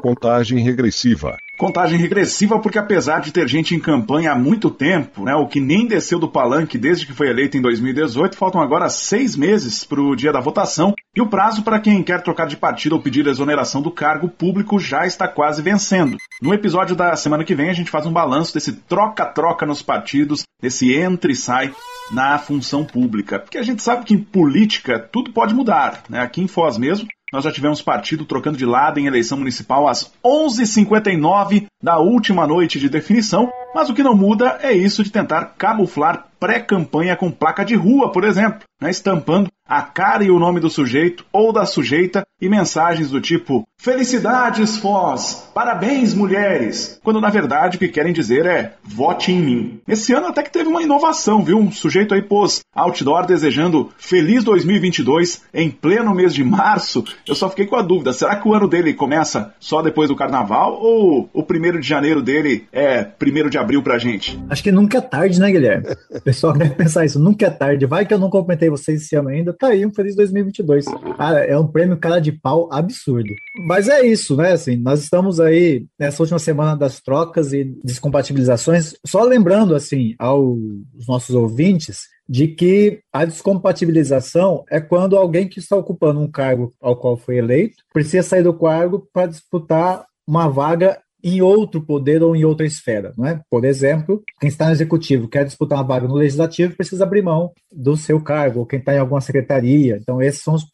Contagem 0.00 0.58
regressiva. 0.58 1.36
Contagem 1.56 1.96
regressiva 1.96 2.58
porque 2.58 2.78
apesar 2.78 3.20
de 3.20 3.30
ter 3.30 3.46
gente 3.46 3.76
em 3.76 3.78
campanha 3.78 4.32
há 4.32 4.34
muito 4.34 4.68
tempo, 4.68 5.22
né, 5.22 5.32
o 5.36 5.46
que 5.46 5.60
nem 5.60 5.86
desceu 5.86 6.18
do 6.18 6.28
palanque 6.28 6.76
desde 6.76 7.06
que 7.06 7.12
foi 7.12 7.28
eleito 7.28 7.56
em 7.56 7.62
2018, 7.62 8.36
faltam 8.36 8.60
agora 8.60 8.88
seis 8.88 9.36
meses 9.36 9.84
para 9.84 10.00
o 10.00 10.16
dia 10.16 10.32
da 10.32 10.40
votação 10.40 10.92
e 11.14 11.20
o 11.20 11.28
prazo 11.28 11.62
para 11.62 11.78
quem 11.78 12.02
quer 12.02 12.20
trocar 12.22 12.48
de 12.48 12.56
partido 12.56 12.94
ou 12.94 13.00
pedir 13.00 13.24
exoneração 13.28 13.80
do 13.80 13.92
cargo 13.92 14.28
público 14.28 14.80
já 14.80 15.06
está 15.06 15.28
quase 15.28 15.62
vencendo. 15.62 16.16
No 16.42 16.52
episódio 16.52 16.96
da 16.96 17.14
semana 17.14 17.44
que 17.44 17.54
vem 17.54 17.70
a 17.70 17.74
gente 17.74 17.90
faz 17.90 18.04
um 18.04 18.12
balanço 18.12 18.52
desse 18.52 18.72
troca-troca 18.72 19.64
nos 19.64 19.80
partidos, 19.80 20.42
desse 20.60 20.92
entra 20.92 21.30
e 21.30 21.36
sai 21.36 21.72
na 22.10 22.38
função 22.38 22.84
pública. 22.84 23.38
Porque 23.38 23.58
a 23.58 23.62
gente 23.62 23.82
sabe 23.82 24.04
que 24.04 24.14
em 24.14 24.22
política 24.22 24.98
tudo 24.98 25.32
pode 25.32 25.54
mudar. 25.54 26.02
Né? 26.08 26.20
Aqui 26.20 26.42
em 26.42 26.48
Foz 26.48 26.76
mesmo, 26.76 27.08
nós 27.32 27.44
já 27.44 27.52
tivemos 27.52 27.80
partido 27.80 28.24
trocando 28.24 28.58
de 28.58 28.66
lado 28.66 29.00
em 29.00 29.06
eleição 29.06 29.38
municipal 29.38 29.88
às 29.88 30.12
11h59 30.24 31.66
da 31.82 31.98
última 31.98 32.46
noite 32.46 32.78
de 32.78 32.88
definição, 32.88 33.50
mas 33.74 33.90
o 33.90 33.94
que 33.94 34.02
não 34.02 34.14
muda 34.14 34.58
é 34.62 34.72
isso 34.72 35.02
de 35.02 35.10
tentar 35.10 35.54
camuflar 35.58 36.28
pré-campanha 36.38 37.16
com 37.16 37.30
placa 37.30 37.64
de 37.64 37.74
rua, 37.74 38.10
por 38.10 38.24
exemplo, 38.24 38.62
né, 38.80 38.90
estampando 38.90 39.48
a 39.66 39.80
cara 39.80 40.24
e 40.24 40.30
o 40.30 40.38
nome 40.38 40.60
do 40.60 40.68
sujeito 40.68 41.24
ou 41.32 41.52
da 41.52 41.64
sujeita 41.64 42.26
e 42.40 42.48
mensagens 42.48 43.10
do 43.10 43.20
tipo 43.20 43.64
Felicidades, 43.80 44.76
Foz! 44.76 45.48
Parabéns, 45.54 46.14
mulheres! 46.14 47.00
Quando 47.02 47.20
na 47.20 47.30
verdade 47.30 47.76
o 47.76 47.80
que 47.80 47.88
querem 47.88 48.12
dizer 48.12 48.44
é 48.46 48.74
vote 48.82 49.32
em 49.32 49.40
mim. 49.40 49.80
Esse 49.88 50.12
ano 50.12 50.26
até 50.26 50.42
que 50.42 50.52
teve 50.52 50.68
uma 50.68 50.82
inovação, 50.82 51.42
viu? 51.44 51.58
Um 51.58 51.70
sujeito 51.70 52.14
aí 52.14 52.22
pôs 52.22 52.60
outdoor 52.74 53.26
desejando 53.26 53.90
Feliz 53.96 54.44
2022 54.44 55.42
em 55.54 55.70
pleno 55.70 56.14
mês 56.14 56.34
de 56.34 56.44
março. 56.44 57.04
Eu 57.26 57.34
só 57.34 57.48
fiquei 57.48 57.66
com 57.66 57.76
a 57.76 57.82
dúvida: 57.82 58.12
será 58.12 58.36
que 58.36 58.46
o 58.46 58.54
ano 58.54 58.68
dele 58.68 58.94
começa 58.94 59.54
só 59.58 59.82
depois 59.82 60.08
do 60.08 60.16
carnaval 60.16 60.78
ou 60.80 61.28
o 61.32 61.42
primeiro 61.42 61.71
de 61.80 61.86
janeiro 61.86 62.22
dele 62.22 62.66
é 62.72 63.02
primeiro 63.04 63.50
de 63.50 63.58
abril 63.58 63.82
pra 63.82 63.98
gente? 63.98 64.38
Acho 64.48 64.62
que 64.62 64.72
nunca 64.72 64.98
é 64.98 65.00
tarde, 65.00 65.40
né, 65.40 65.50
Guilherme? 65.50 65.86
O 66.10 66.20
pessoal 66.20 66.52
deve 66.56 66.74
pensar 66.74 67.04
isso, 67.04 67.18
nunca 67.18 67.46
é 67.46 67.50
tarde. 67.50 67.86
Vai 67.86 68.06
que 68.06 68.14
eu 68.14 68.18
não 68.18 68.30
completei 68.30 68.70
vocês 68.70 69.02
esse 69.02 69.16
ano 69.16 69.28
ainda, 69.28 69.52
tá 69.52 69.68
aí 69.68 69.84
um 69.84 69.92
feliz 69.92 70.14
2022. 70.16 70.84
Cara, 71.16 71.44
é 71.44 71.58
um 71.58 71.66
prêmio 71.66 71.96
cara 71.96 72.20
de 72.20 72.32
pau 72.32 72.68
absurdo. 72.72 73.32
Mas 73.66 73.88
é 73.88 74.04
isso, 74.04 74.36
né? 74.36 74.52
Assim, 74.52 74.76
nós 74.76 75.02
estamos 75.02 75.40
aí 75.40 75.86
nessa 75.98 76.22
última 76.22 76.38
semana 76.38 76.76
das 76.76 77.00
trocas 77.00 77.52
e 77.52 77.64
descompatibilizações. 77.84 78.94
Só 79.06 79.22
lembrando, 79.22 79.74
assim, 79.74 80.14
aos 80.18 80.58
nossos 81.06 81.34
ouvintes, 81.34 82.02
de 82.28 82.48
que 82.48 83.00
a 83.12 83.24
descompatibilização 83.24 84.64
é 84.70 84.80
quando 84.80 85.16
alguém 85.16 85.48
que 85.48 85.58
está 85.58 85.76
ocupando 85.76 86.20
um 86.20 86.30
cargo 86.30 86.72
ao 86.80 86.96
qual 86.96 87.16
foi 87.16 87.36
eleito 87.36 87.82
precisa 87.92 88.26
sair 88.26 88.42
do 88.42 88.54
cargo 88.54 89.06
para 89.12 89.26
disputar 89.26 90.06
uma 90.26 90.48
vaga 90.48 90.98
em 91.22 91.40
outro 91.40 91.80
poder 91.80 92.22
ou 92.22 92.34
em 92.34 92.44
outra 92.44 92.66
esfera, 92.66 93.12
não 93.16 93.26
é? 93.26 93.40
Por 93.50 93.64
exemplo, 93.64 94.22
quem 94.40 94.48
está 94.48 94.66
no 94.66 94.72
executivo 94.72 95.28
quer 95.28 95.44
disputar 95.44 95.78
uma 95.78 95.86
vaga 95.86 96.08
no 96.08 96.14
legislativo 96.14 96.76
precisa 96.76 97.04
abrir 97.04 97.22
mão 97.22 97.52
do 97.72 97.96
seu 97.96 98.20
cargo, 98.20 98.60
ou 98.60 98.66
quem 98.66 98.78
está 98.78 98.94
em 98.94 98.98
alguma 98.98 99.20
secretaria. 99.20 99.98
Então, 100.00 100.20
esses 100.20 100.42
são 100.42 100.54
os 100.54 100.64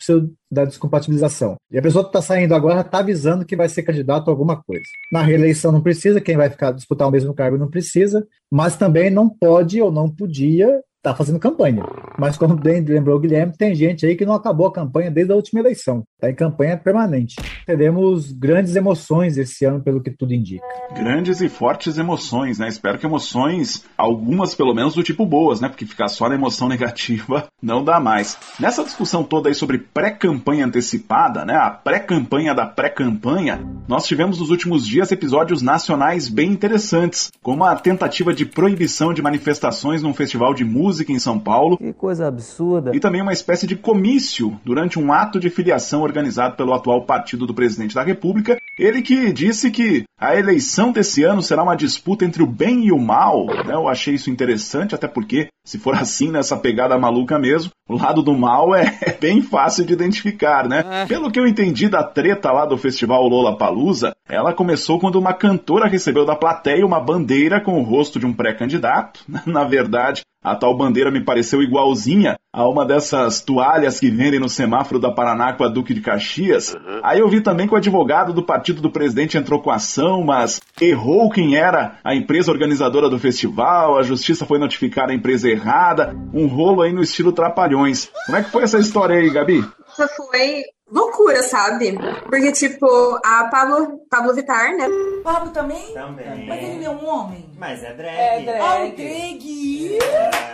da 0.50 0.64
descompatibilização. 0.64 1.56
E 1.70 1.78
a 1.78 1.82
pessoa 1.82 2.04
que 2.04 2.08
está 2.08 2.22
saindo 2.22 2.54
agora 2.54 2.80
está 2.80 2.98
avisando 2.98 3.44
que 3.44 3.56
vai 3.56 3.68
ser 3.68 3.82
candidato 3.82 4.28
a 4.28 4.32
alguma 4.32 4.62
coisa. 4.62 4.84
Na 5.12 5.22
reeleição 5.22 5.70
não 5.70 5.82
precisa, 5.82 6.20
quem 6.20 6.36
vai 6.36 6.48
ficar 6.48 6.72
disputar 6.72 7.06
o 7.06 7.10
mesmo 7.10 7.34
cargo 7.34 7.58
não 7.58 7.68
precisa, 7.68 8.26
mas 8.50 8.76
também 8.76 9.10
não 9.10 9.28
pode 9.28 9.80
ou 9.82 9.92
não 9.92 10.08
podia 10.08 10.80
está 10.98 11.14
fazendo 11.14 11.38
campanha. 11.38 11.84
Mas 12.18 12.36
como 12.36 12.56
bem 12.56 12.80
lembrou 12.80 13.16
o 13.16 13.20
Guilherme, 13.20 13.52
tem 13.56 13.74
gente 13.74 14.04
aí 14.04 14.16
que 14.16 14.26
não 14.26 14.34
acabou 14.34 14.66
a 14.66 14.72
campanha 14.72 15.10
desde 15.10 15.32
a 15.32 15.36
última 15.36 15.60
eleição. 15.60 16.02
Está 16.18 16.30
em 16.30 16.34
campanha 16.34 16.76
permanente. 16.76 17.36
Teremos 17.64 18.32
grandes 18.32 18.74
emoções 18.74 19.38
esse 19.38 19.64
ano, 19.64 19.80
pelo 19.80 20.02
que 20.02 20.10
tudo 20.10 20.34
indica. 20.34 20.66
Grandes 20.92 21.40
e 21.40 21.48
fortes 21.48 21.96
emoções, 21.96 22.58
né? 22.58 22.66
Espero 22.68 22.98
que 22.98 23.06
emoções, 23.06 23.84
algumas 23.96 24.52
pelo 24.52 24.74
menos 24.74 24.94
do 24.94 25.02
tipo 25.04 25.24
boas, 25.24 25.60
né? 25.60 25.68
Porque 25.68 25.86
ficar 25.86 26.08
só 26.08 26.28
na 26.28 26.34
emoção 26.34 26.66
negativa 26.68 27.46
não 27.62 27.84
dá 27.84 28.00
mais. 28.00 28.36
Nessa 28.58 28.82
discussão 28.82 29.22
toda 29.22 29.48
aí 29.48 29.54
sobre 29.54 29.78
pré-campanha 29.78 30.66
antecipada, 30.66 31.44
né? 31.44 31.54
A 31.54 31.70
pré-campanha 31.70 32.54
da 32.54 32.66
pré-campanha, 32.66 33.64
nós 33.86 34.04
tivemos 34.04 34.40
nos 34.40 34.50
últimos 34.50 34.86
dias 34.86 35.12
episódios 35.12 35.62
nacionais 35.62 36.28
bem 36.28 36.50
interessantes, 36.50 37.30
como 37.40 37.62
a 37.62 37.76
tentativa 37.76 38.34
de 38.34 38.44
proibição 38.44 39.14
de 39.14 39.22
manifestações 39.22 40.02
num 40.02 40.12
festival 40.12 40.52
de 40.52 40.64
música 40.64 40.88
música 40.98 41.12
em 41.12 41.18
São 41.18 41.38
Paulo. 41.38 41.76
Que 41.76 41.92
coisa 41.92 42.26
absurda. 42.26 42.94
E 42.94 43.00
também 43.00 43.22
uma 43.22 43.32
espécie 43.32 43.66
de 43.66 43.76
comício 43.76 44.58
durante 44.64 44.98
um 44.98 45.12
ato 45.12 45.38
de 45.38 45.50
filiação 45.50 46.02
organizado 46.08 46.56
pelo 46.56 46.74
atual 46.74 47.04
partido 47.04 47.46
do 47.46 47.54
presidente 47.54 47.94
da 47.94 48.02
República. 48.02 48.58
Ele 48.78 49.02
que 49.02 49.32
disse 49.32 49.70
que 49.70 50.04
a 50.20 50.36
eleição 50.36 50.92
desse 50.92 51.22
ano 51.24 51.42
será 51.42 51.62
uma 51.62 51.76
disputa 51.76 52.24
entre 52.24 52.42
o 52.42 52.46
bem 52.46 52.86
e 52.86 52.92
o 52.92 52.98
mal. 52.98 53.46
Né? 53.46 53.74
Eu 53.74 53.88
achei 53.88 54.14
isso 54.14 54.30
interessante, 54.30 54.94
até 54.94 55.06
porque, 55.08 55.48
se 55.64 55.78
for 55.78 55.94
assim, 55.94 56.30
nessa 56.30 56.56
pegada 56.56 56.98
maluca 56.98 57.38
mesmo, 57.38 57.70
o 57.88 57.96
lado 57.96 58.22
do 58.22 58.36
mal 58.36 58.74
é, 58.74 58.98
é 59.02 59.12
bem 59.12 59.42
fácil 59.42 59.84
de 59.84 59.92
identificar, 59.92 60.68
né? 60.68 60.84
É. 60.88 61.06
Pelo 61.06 61.30
que 61.30 61.40
eu 61.40 61.46
entendi 61.46 61.88
da 61.88 62.02
treta 62.02 62.52
lá 62.52 62.66
do 62.66 62.76
festival 62.76 63.26
Lola 63.26 63.56
Palusa, 63.56 64.14
ela 64.28 64.52
começou 64.52 64.98
quando 64.98 65.16
uma 65.16 65.32
cantora 65.32 65.88
recebeu 65.88 66.24
da 66.24 66.36
plateia 66.36 66.86
uma 66.86 67.00
bandeira 67.00 67.60
com 67.60 67.80
o 67.80 67.82
rosto 67.82 68.18
de 68.18 68.26
um 68.26 68.32
pré-candidato. 68.32 69.24
Na 69.46 69.64
verdade, 69.64 70.22
a 70.42 70.54
tal 70.54 70.76
bandeira 70.76 71.10
me 71.10 71.24
pareceu 71.24 71.62
igualzinha 71.62 72.36
a 72.52 72.66
uma 72.68 72.84
dessas 72.84 73.40
toalhas 73.40 74.00
que 74.00 74.10
vendem 74.10 74.40
no 74.40 74.48
semáforo 74.48 75.00
da 75.00 75.10
Paraná 75.10 75.52
com 75.52 75.64
a 75.64 75.68
Duque 75.68 75.92
de 75.92 76.00
Caxias. 76.00 76.74
Uhum. 76.74 77.00
Aí 77.02 77.18
eu 77.18 77.28
vi 77.28 77.40
também 77.40 77.66
que 77.66 77.74
o 77.74 77.76
advogado 77.76 78.32
do 78.32 78.42
partido 78.42 78.80
do 78.80 78.90
presidente 78.90 79.36
entrou 79.36 79.60
com 79.60 79.70
ação, 79.70 80.24
mas 80.24 80.60
errou 80.80 81.28
quem 81.28 81.56
era 81.56 81.98
a 82.02 82.14
empresa 82.14 82.50
organizadora 82.50 83.08
do 83.08 83.18
festival, 83.18 83.98
a 83.98 84.02
justiça 84.02 84.46
foi 84.46 84.58
notificar 84.58 85.10
a 85.10 85.14
empresa 85.14 85.48
errada, 85.48 86.16
um 86.32 86.46
rolo 86.46 86.82
aí 86.82 86.92
no 86.92 87.02
estilo 87.02 87.32
Trapalhões. 87.32 88.10
Como 88.26 88.38
é 88.38 88.42
que 88.42 88.50
foi 88.50 88.62
essa 88.62 88.78
história 88.78 89.16
aí, 89.16 89.30
Gabi? 89.30 89.64
Essa 89.98 90.06
foi 90.14 90.62
loucura, 90.88 91.42
sabe? 91.42 91.98
Porque, 92.28 92.52
tipo, 92.52 92.86
a 93.24 93.48
Pablo, 93.50 94.00
Pablo 94.08 94.32
Vittar, 94.32 94.76
né? 94.76 94.86
Pablo 95.24 95.50
também? 95.50 95.92
Também. 95.92 96.46
Mas 96.46 96.62
ele 96.62 96.84
é 96.84 96.90
um 96.90 97.04
homem? 97.04 97.50
Mas 97.58 97.82
é 97.82 97.92
drag. 97.94 98.16
É 98.16 98.40
drag. 98.42 98.60
Ah, 98.60 98.76
drag. 98.94 99.98
É. 100.00 100.47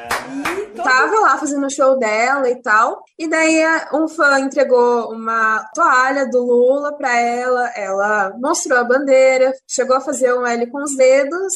Tava 0.76 1.20
lá 1.20 1.38
fazendo 1.38 1.66
o 1.66 1.70
show 1.70 1.98
dela 1.98 2.48
e 2.48 2.60
tal. 2.60 3.02
E 3.18 3.28
daí 3.28 3.62
um 3.92 4.08
fã 4.08 4.38
entregou 4.40 5.12
uma 5.12 5.64
toalha 5.74 6.28
do 6.28 6.42
Lula 6.42 6.96
pra 6.96 7.18
ela. 7.18 7.70
Ela 7.74 8.32
mostrou 8.38 8.78
a 8.78 8.84
bandeira, 8.84 9.52
chegou 9.68 9.96
a 9.96 10.00
fazer 10.00 10.34
um 10.34 10.46
L 10.46 10.66
com 10.70 10.82
os 10.82 10.96
dedos. 10.96 11.54